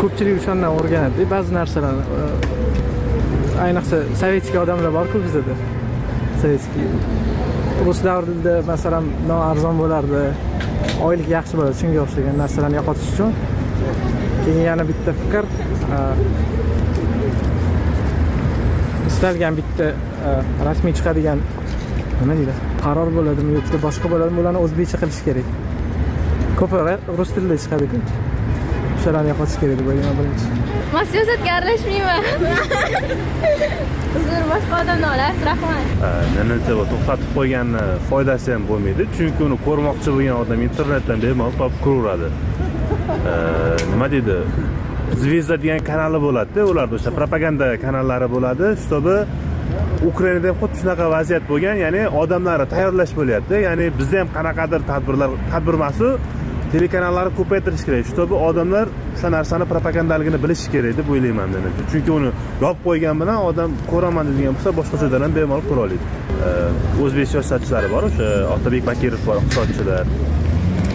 [0.01, 2.27] ko'pchilik o'shandan o'rganadida ba'zi narsalarni e,
[3.65, 5.57] ayniqsa sovetskiy odamlar borku bizada.
[6.43, 6.87] Sovetskiy.
[7.87, 10.23] Rus davrida masalan non arzon bo'lardi
[11.09, 13.37] oylik yaxshi bo'ladi shunga o'xshagan narsalarni yo'qotish uchun.
[14.45, 15.45] Keyin yana bitta fikr
[15.99, 16.01] e,
[19.11, 20.35] istalgan bitta e,
[20.71, 21.47] rasmiy chiqadigan
[22.21, 22.68] nima deydi?
[22.85, 25.49] Qaror bo'ladimi yoki boshqa bo'ladimi ularni o'zbekcha qilish kerak.
[26.61, 27.99] Ko'proq rus tilida chiqadiku
[28.97, 30.47] o'shalarni yo'qotish kerak deb o'ylayman birinchi.
[30.95, 32.23] Man siyosatga aralashmayman.
[34.19, 35.85] Uzr boshqa odamdan olasiz rahmat.
[36.49, 39.03] Nntiv to'xtatib qo'yganni foydasi ham bo'lmaydi.
[39.17, 42.29] Chunki uni ko'rmoqchi bo'lgan odam internetdan bemalol topib ko'raveradi.
[43.93, 44.39] Nima deydi?
[45.23, 48.67] Zvezda degan kanali bo'ladida ularda o'sha propaganda kanallari bo'ladi.
[48.85, 49.15] Чтобы
[50.11, 53.55] ukrainada ham xuddi shunaqa vaziyat bo'lgan ya'ni odamlarni tayyorlash bo'lyapti.
[53.69, 56.09] Ya'ni bizda ham qanaqadir tadbirlar tadbir emasu
[56.73, 58.05] telekanallarni ko'paytirish kerak.
[58.13, 62.31] Чтобы odamlar o'sha narsani propagandaligini bilishi kerak deb o'ylayman menimcha chunki uni
[62.65, 65.99] yopib qo'ygan bilan odam ko'raman deydigan bo'lsa boshqachadan ham bemalol ko'ra oladi.
[67.05, 70.05] O'zbek siyosatchilari bor o'sha otabek bakirov bor iqtisodchilar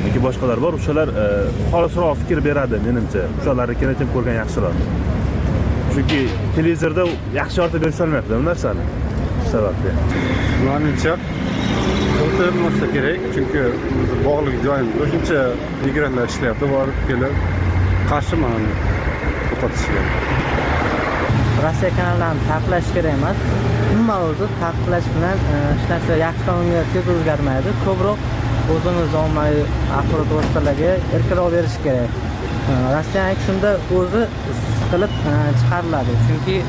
[0.05, 0.74] yoki boshqalar bor.
[0.80, 1.26] O'shalar e,
[1.74, 3.24] xolisroq fikr beradi menimcha.
[3.39, 5.12] O'shalarnikini ko'rgan yaxshiroq
[5.95, 6.21] chunki
[6.55, 7.03] televizorda
[7.39, 8.83] yaxshi yoritib berisholmayapti bu narsani
[9.39, 9.91] shu sababli
[10.67, 11.13] manimcha
[12.17, 13.63] to'xtatilmasa kerak chunki
[14.27, 15.39] bog'liq joyimiz o'shuncha
[15.85, 17.33] migrantlar ishlayapti borib kelib
[18.11, 18.61] qarshiman
[19.49, 20.03] to'xtatishiga
[21.63, 23.37] rossiya kanallarini taqiqlash kerak emas.
[23.93, 27.75] Umuman o'zi taqiqlash bilan hech narsa yaxshi tomonga tez o'zgarmaydi.
[27.85, 28.19] Ko'proq
[28.75, 29.63] o'zimiz ommaviy
[29.99, 32.11] axborot vositalariga erkinroq berish kerak
[32.63, 34.21] Э, rossiyani aksiyasida o'zi
[34.79, 36.13] siqilib э, chiqariladi.
[36.27, 36.65] Chunki э,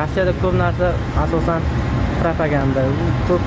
[0.00, 0.88] rossiyada ko'p narsa
[1.24, 1.62] asosan
[2.22, 2.82] propaganda
[3.28, 3.44] ko'p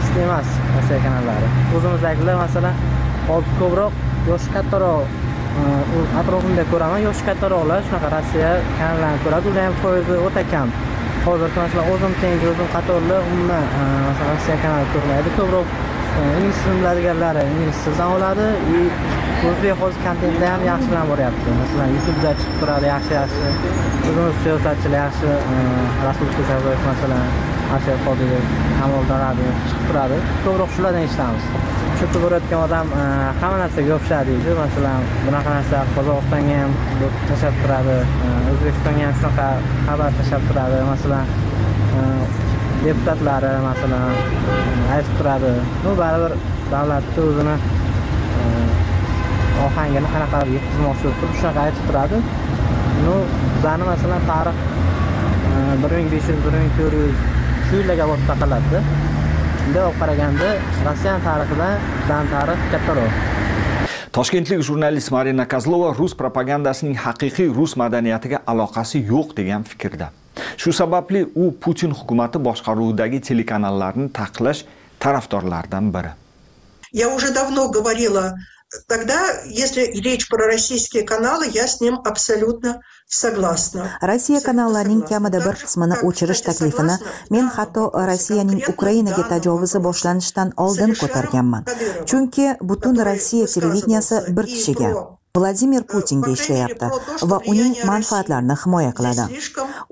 [0.00, 1.48] kuchli emas rossiya kanallari.
[1.76, 2.80] O'zimizdagilar masalan
[3.28, 3.92] hozir ko'proq
[4.30, 5.04] yoshi kattaroq
[5.60, 5.64] e,
[6.20, 7.84] atrofimda ko'raman yoshi kattaroqlar.
[7.88, 10.74] Shunaqa rossiya kanallarini ko'radi ular ham foizi o'ta kam.
[11.26, 15.36] Hozir masalan o'zim tengi o'zim qatorlar umuman e, masalan rossiya kanali ko'rmaydi.
[15.38, 15.66] Ko'proq
[16.18, 18.46] ingliz tilini biladiganlari ingliz tilidan oladi
[18.76, 18.80] и
[19.48, 21.54] o'zbek hozir kontentda ham yaxshilanib boryapti.
[21.60, 23.46] Masalan youtubeda chiqib turadi yaxshi yaxshi.
[24.08, 25.60] O'zimiz siyosatchilar yaxshi e,
[26.06, 27.24] rasul ko'saboyev masalan
[27.76, 28.44] asher qodirov
[28.78, 30.18] kamoliddin radimov chiqib turadi.
[30.46, 31.44] Ko'proq shulardan eshitamiz.
[31.96, 33.06] Shu yerda borayotgan odam e,
[33.40, 34.58] hamma narsaga yopishadi deydi.
[34.64, 36.76] Masalan bunaqa narsa qozog'istonga ham
[37.30, 37.96] tashlab turadi
[38.26, 39.48] e, o'zbekistonga ham shunaqa
[39.88, 40.84] xabar tashlab turadi.
[40.92, 41.26] Masalan
[42.84, 44.14] deputatlari masalan
[44.94, 45.52] aytib turadi.
[45.84, 46.32] Ну baribir
[46.72, 47.56] davlatni o'zini
[48.40, 48.44] e,
[49.66, 52.20] ohangini qanaqadir yetkazmoqchi bo'lib turib shunaqa aytib turadi.
[53.06, 53.16] Ну
[53.56, 54.56] bizani masalan tarix
[55.50, 57.18] e, bir ming besh yuz bir ming to'rt yuz
[57.66, 58.80] shu yillarga borib taqaladida
[59.64, 60.48] bunday olib qaraganda
[60.86, 63.12] rossiyani tarixidan bizani tarix kattaroq.
[64.16, 70.08] Toshkentlik jurnalist marina kozlova rus propagandasining haqiqiy rus madaniyatiga aloqasi yo'q degan fikrda.
[70.56, 74.60] Shu sababli u putin hukumati boshqaruvidagi telekanallarni taqiqlash
[74.98, 76.12] tarafdorlaridan biri.
[76.92, 78.34] Я уже давно говорила
[78.88, 83.98] тогда если речь про российские каналы я с ним абсолютно согласна.
[84.02, 86.96] Rossiya kanallarining kamida bir qismini o'chirish taklifini
[87.30, 91.62] men hatto rossiyaning ukrainaga tajovuzi boshlanishidan oldin ko'targanman
[92.10, 96.86] chunki butun rossiya televideniyasi bir kishiga vladimir putinga ishlayapti
[97.30, 99.24] va uning manfaatlarini himoya qiladi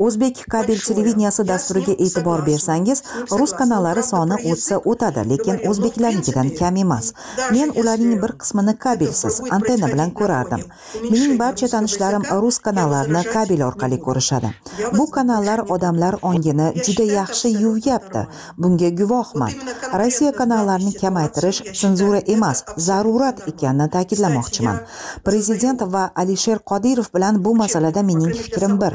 [0.06, 3.02] o'zbek kabel televideniyasi dasturiga e'tibor bersangiz
[3.40, 7.12] rus kanallari soni o'tsa o'tadi lekin o'zbeklarnikidan kam emas
[7.56, 10.64] men ularning bir qismini kabelsiz antenna bilan ko'rardim
[11.12, 14.52] mening barcha tanishlarim rus kanallarini kabel orqali ko'rishadi
[14.98, 18.24] bu kanallar odamlar ongini juda yaxshi yuvyapti
[18.66, 19.54] bunga guvohman
[20.02, 24.84] rossiya kanallarini kamaytirish senzura emas zarurat ekanini ta'kidlamoqchiman
[25.28, 28.92] prezident va alisher qodirov bilan bu masalada mening fikrim bir.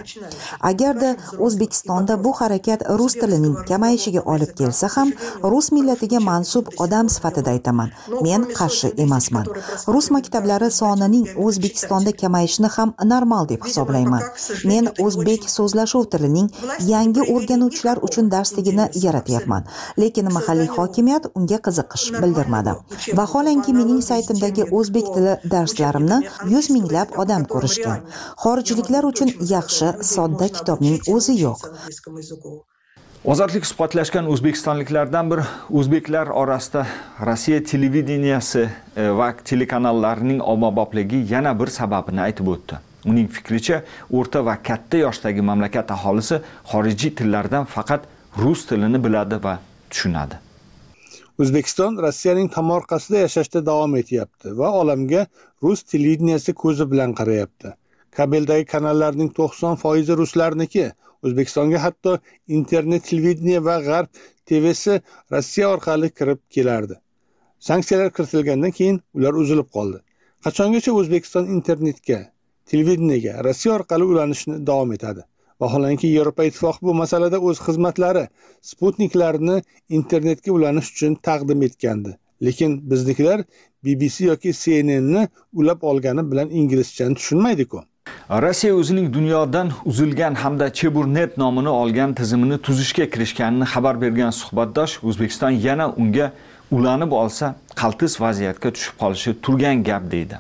[0.70, 1.10] Agarda
[1.46, 5.12] o'zbekistonda bu harakat rus tilining kamayishiga olib kelsa ham
[5.52, 7.90] rus millatiga mansub odam sifatida aytaman.
[8.26, 9.46] Men qarshi emasman.
[9.94, 14.24] Rus maktablari sonining o'zbekistonda kamayishini ham normal deb hisoblayman.
[14.72, 16.50] Men o'zbek so'zlashuv tilining
[16.94, 19.70] yangi o'rganuvchilar uchun darsligini yaratyapman.
[20.02, 22.76] Lekin mahalliy hokimiyat unga qiziqish bildirmadi.
[23.22, 26.23] Vaholanki mening saytimdagi o'zbek tili darslarimni
[26.54, 28.06] yuz minglab odam ko'rishgan.
[28.44, 31.60] Xorijliklar uchun yaxshi sodda kitobning o'zi yo'q.
[33.24, 35.42] Ozodlik suhbatlashgan o'zbekistonliklardan bir
[35.80, 36.82] o'zbeklar orasida
[37.28, 38.64] rossiya televideniyasi
[38.98, 42.80] e, va telekanallarining ommabopligi yana bir sababini aytib o'tdi.
[43.06, 48.10] Uning fikricha o'rta va katta yoshdagi mamlakat aholisi xorijiy tillardan faqat
[48.44, 49.56] rus tilini biladi va
[49.90, 50.36] tushunadi.
[51.42, 55.26] O'zbekiston rossiyaning tomorqasida yashashda davom etyapti va olamga
[55.64, 57.74] rus televideniyasi ko'zi bilan qarayapti.
[58.18, 60.92] Kabeldagi kanallarning to'qson foizi ruslarniki.
[61.26, 62.18] O'zbekistonga hatto
[62.58, 64.10] internet televideniya va g'arb
[64.50, 65.00] tvsi
[65.32, 66.96] rossiya orqali kirib kelardi.
[67.60, 70.02] Sanksiyalar kiritilgandan keyin ular uzilib qoldi.
[70.46, 72.20] Qachongacha o'zbekiston internetga
[72.70, 75.24] televideniyaga rossiya orqali ulanishni davom etadi?
[75.64, 78.26] Vaholanki yevropa ittifoqi bu masalada o'z xizmatlari
[78.72, 79.56] sputniklarni
[79.98, 82.12] internetga ulanish uchun taqdim etgandi.
[82.46, 83.40] Lekin biznikilar
[83.86, 87.84] bbc yoki cnnni ulab olgani bilan inglizchani tushunmaydiku.
[88.44, 95.52] Rossiya o'zining dunyodan uzilgan hamda cheburnet nomini olgan tizimini tuzishga kirishganini xabar bergan suhbatdosh o'zbekiston
[95.68, 96.32] yana unga
[96.72, 100.36] ulanib olsa qaltis vaziyatga tushib qolishi turgan gap deydi.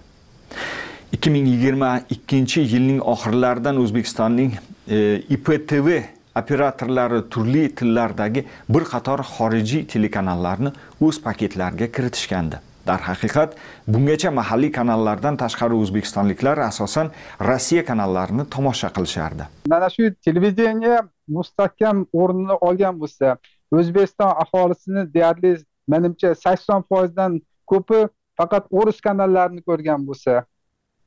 [1.15, 4.51] ikki ming yigirma ikkinchi yilning oxirlaridan o'zbekistonning
[4.87, 6.03] E, iptv
[6.35, 12.59] operatorlari turli tillardagi bir qator xorijiy telekanallarni o'z paketlariga kiritishgandi.
[12.87, 13.55] Darhaqiqat
[13.87, 17.11] bungacha mahalliy kanallardan tashqari o'zbekistonliklar asosan
[17.49, 19.47] rossiya kanallarini tomosha qilishardi.
[19.71, 23.37] Mana shu televideniya mustahkam o'rnini olgan bo'lsa
[23.71, 25.53] o'zbekiston aholisini deyarli
[25.87, 27.39] menimcha sakson foizdan
[27.71, 28.07] ko'pi
[28.37, 30.43] faqat o'ris kanallarini ko'rgan bo'lsa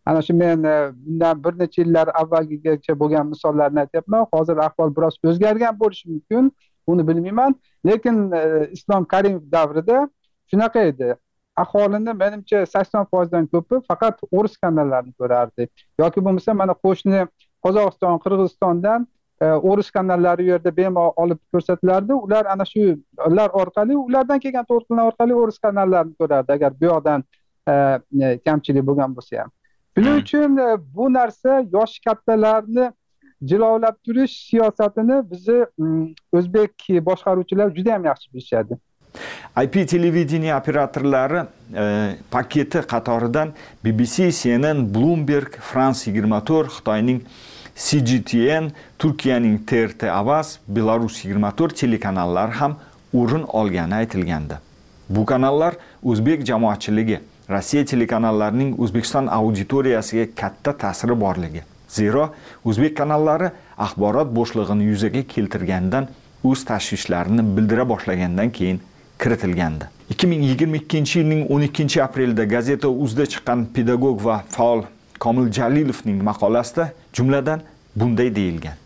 [0.06, 4.26] ana shu men e, bundan bir necha yillar avvalgigacha bo'lgan misollarni aytyapman.
[4.32, 6.52] Hozir ahvol biroz o'zgargan bo'lishi mumkin
[6.88, 7.54] buni bilmayman.
[7.86, 10.08] Lekin e, islom karimov davrida
[10.50, 11.14] shunaqa edi.
[11.56, 15.68] Aholini menimcha sakson foizdan ko'pi faqat o'ris kanallarini ko'rardi.
[15.98, 17.26] Yoki bo'lmasa mana qo'shni
[17.66, 19.06] qozog'iston qirg'izistondan
[19.40, 22.12] e, o'ris kanallari u yerda bemalol olib ko'rsatilardi.
[22.12, 26.52] Ular ana shular orqali ulardan kelgan to'lqinlar orqali o'ris kanallarini ko'rardi.
[26.52, 27.24] Agar bu yoqdan
[27.68, 27.74] e,
[28.46, 29.50] kamchilik bo'lgan bo'lsa ham.
[29.96, 30.58] Shuning uchun
[30.94, 32.92] bu narsa yosh kattalarni
[33.44, 36.72] jilovlab turish siyosatini bizni mm, o'zbek
[37.08, 38.76] boshqaruvchilar juda yam yaxshi bilishadi.
[39.62, 41.40] Ip televideniya operatorlari
[41.74, 43.52] e, paketi qatoridan
[43.84, 47.22] bbc cnn bloomberg france yigirma to'rt xitoyning
[47.76, 52.76] cgtn turkiyaning trt avaz belarus yigirma to'rt telekanallari ham
[53.14, 54.54] o'rin olgani aytilgandi.
[55.08, 57.20] Bu kanallar o'zbek jamoatchiligi
[57.50, 61.62] rossiya telekanallarining o'zbekiston auditoriyasiga katta ta'siri borligi.
[61.88, 62.28] Zero
[62.64, 66.08] o'zbek kanallari axborot bo'shlig'ini yuzaga keltirgandan
[66.44, 68.80] o'z tashvishlarini bildira boshlagandan keyin
[69.18, 69.84] kiritilgandi.
[70.10, 74.82] ikki ming yigirma ikkinchi yilning o'n ikkinchi aprelida gazeta uzda chiqqan pedagog va faol
[75.18, 77.60] komil jalilovning maqolasida jumladan
[77.96, 78.76] bunday deyilgan.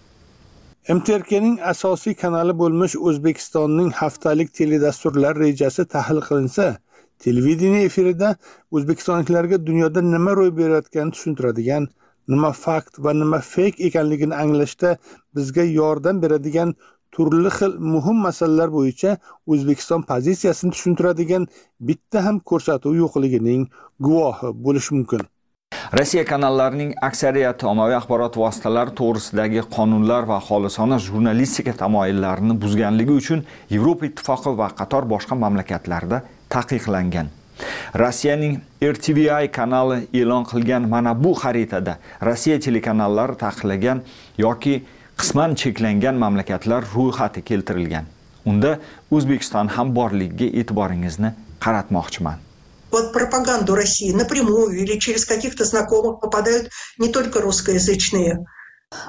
[0.89, 6.67] Mtrkning asosiy kanali bo'lmish o'zbekistonning haftalik teledasturlar rejasi tahlil qilinsa
[7.25, 8.29] televideniye efirida
[8.77, 11.89] o'zbekistonliklarga dunyoda nima ro'y berayotganini tushuntiradigan
[12.35, 14.97] nima fakt va nima feyk ekanligini anglashda
[15.37, 16.75] bizga yordam beradigan
[17.17, 19.17] turli xil muhim masalalar bo'yicha
[19.53, 21.47] o'zbekiston pozitsiyasini tushuntiradigan
[21.91, 23.69] bitta ham ko'rsatuv yo'qligining
[24.07, 25.23] guvohi bo'lish mumkin.
[25.99, 33.41] Rossiya kanallarining aksariyati ommaviy axborot vositalari to'g'risidagi qonunlar va xolisona jurnalistika tamoyillarini buzganligi uchun
[33.75, 36.23] yevropa ittifoqi va qator boshqa mamlakatlarda
[36.55, 37.29] taqiqlangan.
[38.03, 38.55] Rossiyaning
[38.93, 39.27] rtvi
[39.57, 41.99] kanali e'lon qilgan mana bu xaritada
[42.29, 43.99] rossiya telekanallari taqiqlagan
[44.39, 44.75] yoki
[45.21, 48.05] qisman cheklangan mamlakatlar ro'yxati keltirilgan.
[48.51, 48.71] Unda
[49.17, 51.31] o'zbekiston ham borligiga e'tiboringizni
[51.65, 52.39] qaratmoqchiman.
[52.91, 58.45] Под пропаганду России напрямую или через каких-то знакомых попадают не только русскоязычные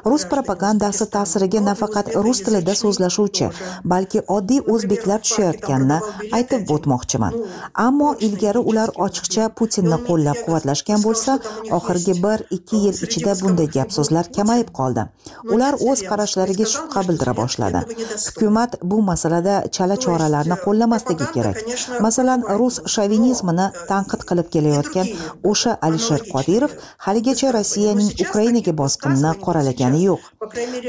[0.05, 3.47] rus propagandasi ta'siriga nafaqat rus tilida so'zlashuvchi
[3.93, 5.97] balki oddiy o'zbeklar tushayotganini
[6.37, 7.37] aytib o'tmoqchiman.
[7.85, 11.37] Ammo ilgari ular ochiqcha putinni qo'llab quvvatlashgan bo'lsa
[11.77, 15.07] oxirgi bir ikki yil ichida bunday gap so'zlar kamayib qoldi.
[15.55, 17.81] Ular o'z qarashlariga shubha bildira boshladi.
[18.27, 21.57] Hukumat bu masalada chala choralarni qo'llamasligi kerak.
[22.05, 25.11] Masalan rus shovinizmini tanqid qilib kelayotgan
[25.51, 26.71] o'sha alisher qodirov
[27.09, 30.21] haligacha rossiyaning ukrainaga bosqinini qoralagan yo'qlagani yo'q.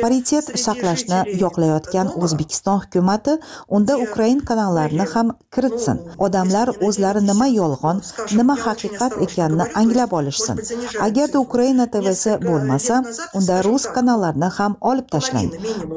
[0.03, 3.33] Paritet saqlashni yoqlayotgan o'zbekiston hukumati
[3.69, 5.97] unda ukrain kanallarini ham kiritsin.
[6.19, 8.03] Odamlar o'zlari nima yolg'on
[8.39, 10.57] nima haqiqat ekanini anglab olishsin.
[11.07, 12.95] Agarda ukraina tvsi bo'lmasa
[13.39, 15.51] unda rus kanallarini ham olib tashlang.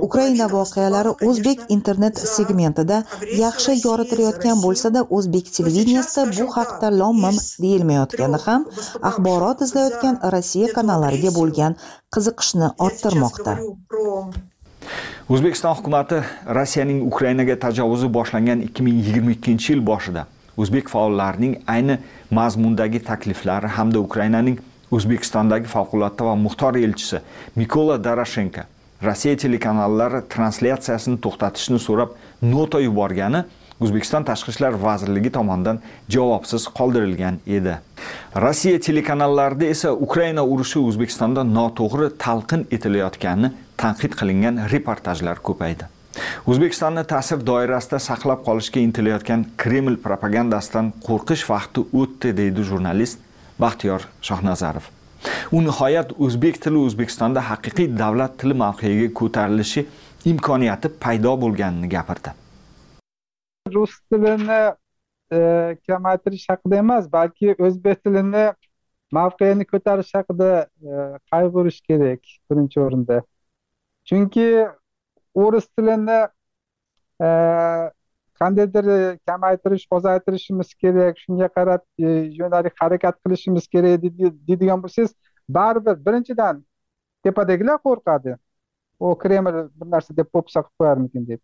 [0.07, 2.97] Ukraina voqealari o'zbek internet segmentida
[3.45, 8.61] yaxshi yoritilayotgan bo'lsada o'zbek televideniyasida bu haqda lom mim deyilmayotgani ham
[9.09, 11.71] axborot izlayotgan rossiya kanallariga bo'lgan
[12.16, 13.57] qiziqishni orttirmoqda.
[15.34, 16.18] o'zbekiston hukumati
[16.57, 20.26] rossiyaning ukrainaga tajovuzi boshlangan 2022 yil boshida
[20.61, 21.95] o'zbek faollarining ayni
[22.39, 24.59] mazmundagi takliflari hamda ukrainaning
[24.97, 27.22] o'zbekistondagi favqulodda va muxtor elchisi
[27.61, 28.63] mikola doroshenko
[29.07, 32.13] rossiya telekanallari translyatsiyasini to'xtatishni so'rab
[32.53, 33.43] nota yuborgani
[33.84, 35.82] o'zbekiston tashqi ishlar vazirligi tomonidan
[36.15, 37.76] javobsiz qoldirilgan edi.
[38.43, 43.51] Rossiya telekanallarida esa ukraina urushi o'zbekistonda noto'g'ri talqin etilayotgani
[43.84, 45.91] tanqid qilingan reportajlar ko'paydi.
[46.47, 53.19] O'zbekistonni ta'sir doirasida saqlab qolishga intilayotgan kreml propagandasidan qo'rqish vaqti o'tdi deydi jurnalist
[53.59, 54.88] baxtiyor shohnazarov.
[55.51, 59.86] U nihoyat o'zbek tili o'zbekistonda haqiqiy davlat tili mavqeiga ko'tarilishi
[60.32, 62.44] imkoniyati paydo bo'lganini gapirdi.
[63.74, 64.76] Rus tilini
[65.32, 65.38] e,
[65.88, 68.45] kamaytirish haqida emas balki o'zbek tilini
[69.18, 70.49] mavqeini ko'tarish haqida
[70.89, 70.91] e,
[71.32, 73.22] qayg'urish kerak birinchi o'rinda.
[74.09, 74.47] Chunki
[75.45, 76.20] o'ris tilini
[77.26, 77.28] e,
[78.39, 78.86] qandaydir
[79.28, 82.07] kamaytirish ozaytirishimiz kerak shunga qarab e,
[82.41, 84.01] yo'nalik harakat qilishimiz kerak
[84.47, 85.16] deydigan bo'lsangiz
[85.59, 86.63] baribir birinchidan
[87.24, 88.38] tepadagilar qo'rqadi.
[88.99, 91.41] U kreml bir narsa deb po'pisa qilib qo'yarmikin deb.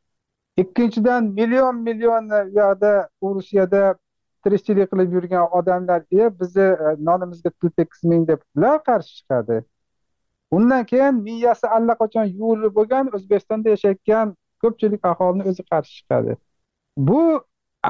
[0.57, 3.95] Ikkinchidan million million u yoqda rusiyada
[4.43, 6.67] tirikchilik qilib yurgan odamlar e bizni
[7.09, 9.61] nonimizga pul tekkizmang deb ular qarshi chiqadi.
[10.51, 16.35] Undan keyin miyasi allaqachon yuvilib bo'lgan o'zbekistonda yashayotgan ko'pchilik aholini o'zi qarshi chiqadi.
[16.97, 17.21] Bu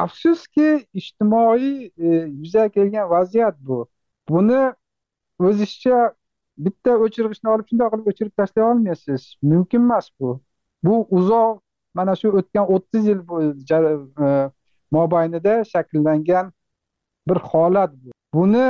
[0.03, 2.07] afsuski ijtimoiy e,
[2.41, 3.79] yuzaga kelgan vaziyat bu.
[4.29, 4.61] Buni
[5.49, 6.13] o'zizcha
[6.65, 9.21] bitta o'chirgichni olib shundoq qilib o'chirib tashlay olmaysiz.
[9.51, 10.39] Mumkin emas bu.
[10.83, 11.61] Bu uzoq
[11.93, 13.21] mana shu o'tgan o'ttiz yil
[14.25, 14.51] e,
[14.97, 16.51] mobaynida shakllangan
[17.27, 18.09] bir holat bu.
[18.33, 18.67] Buni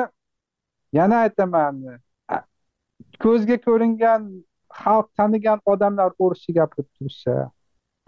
[0.93, 1.75] yana aytaman.
[3.23, 4.21] Ko'zga ko'ringan
[4.81, 7.51] xalq tanigan odamlar o'rischa gapirib tursa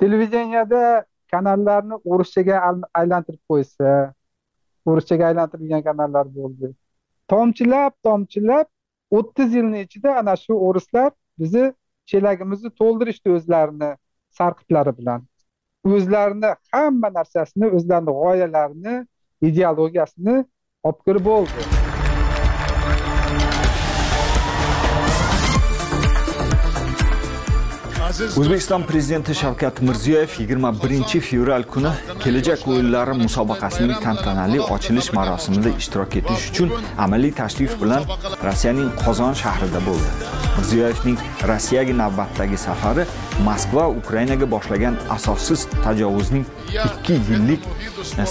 [0.02, 2.56] televideniyada kanallarni o'rischaga
[3.02, 3.90] aylantirib qo'ysa
[4.86, 6.74] o'rischaga aylantirilgan kanallar bo'ldi.
[7.34, 8.68] Tomchilab tomchilab
[9.18, 11.66] o'ttiz yilni ichida ana shu o'rislar bizni
[12.12, 13.92] chelagimizni to'ldirishdi o'zlarini.
[14.40, 15.26] Sarqitlari bilan.
[15.94, 18.96] O'zlarini hamma narsasini o'zlarini g'oyalarini
[19.50, 20.36] ideologiyasini
[20.88, 21.83] olib kirib bo'ldi.
[28.14, 31.92] O'zbekiston prezidenti shavkat mirziyoyev 21 fevral kuni
[32.24, 38.06] kelajak o'yinlari musobaqasining tantanali ochilish marosimida ishtirok etish uchun amaliy tashrif bilan
[38.44, 40.30] rossiyaning qozon shahrida bo'ldi.
[40.58, 41.18] Mirziyoyevning
[41.50, 43.08] rossiyaga navbatdagi safari
[43.50, 46.46] moskva ukrainaga boshlagan asossiz tajovuzning
[46.86, 47.62] ikki yillik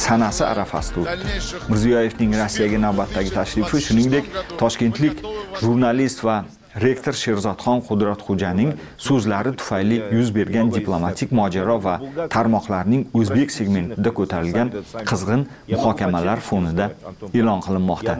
[0.07, 1.37] sanasi arafasida o'tdi.
[1.69, 5.25] Mirziyoyevning rossiyaga navbatdagi tashrifi shuningdek toshkentlik
[5.63, 6.45] jurnalist va
[6.75, 8.73] rektor sherzodxon qudratxo'janing
[9.07, 11.95] so'zlari tufayli yuz bergan diplomatik mojaro va
[12.35, 14.73] tarmoqlarning o'zbek segmentida ko'tarilgan
[15.11, 16.91] qizg'in muhokamalar fonida
[17.35, 18.17] e'lon qilinmoqda.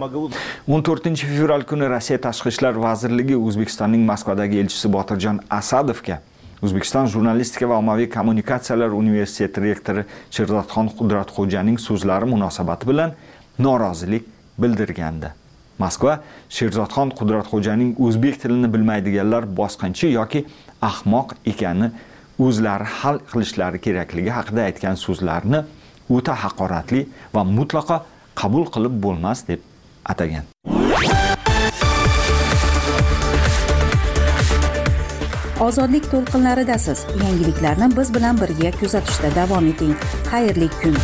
[0.69, 6.21] 14 fevral kuni rossiya tashqi ishlar vazirligi o'zbekistonning moskvadagi elchisi botirjon asadovga
[6.63, 13.17] o'zbekiston jurnalistika va ommaviy kommunikatsiyalar universiteti rektori sherzodxon qudratxo'janing so'zlari munosabati bilan
[13.59, 14.29] norozilik
[14.63, 15.33] bildirgandi.
[15.83, 16.15] Moskva
[16.57, 20.41] sherzodxon qudratxo'janing o'zbek tilini bilmaydiganlar bosqinchi yoki
[20.91, 21.91] ahmoq ekani
[22.47, 25.61] o'zlari hal qilishlari kerakligi haqida aytgan so'zlarini
[26.17, 27.03] o'ta haqoratli
[27.35, 27.97] va mutlaqo
[28.41, 29.61] qabul qilib bo'lmas deb
[30.15, 30.45] atagan.
[35.67, 37.05] Ozodlik to'lqinlaridasiz.
[37.25, 39.95] Yangiliklarni biz bilan birga kuzatishda davom eting.
[40.31, 40.97] Xayrli kun.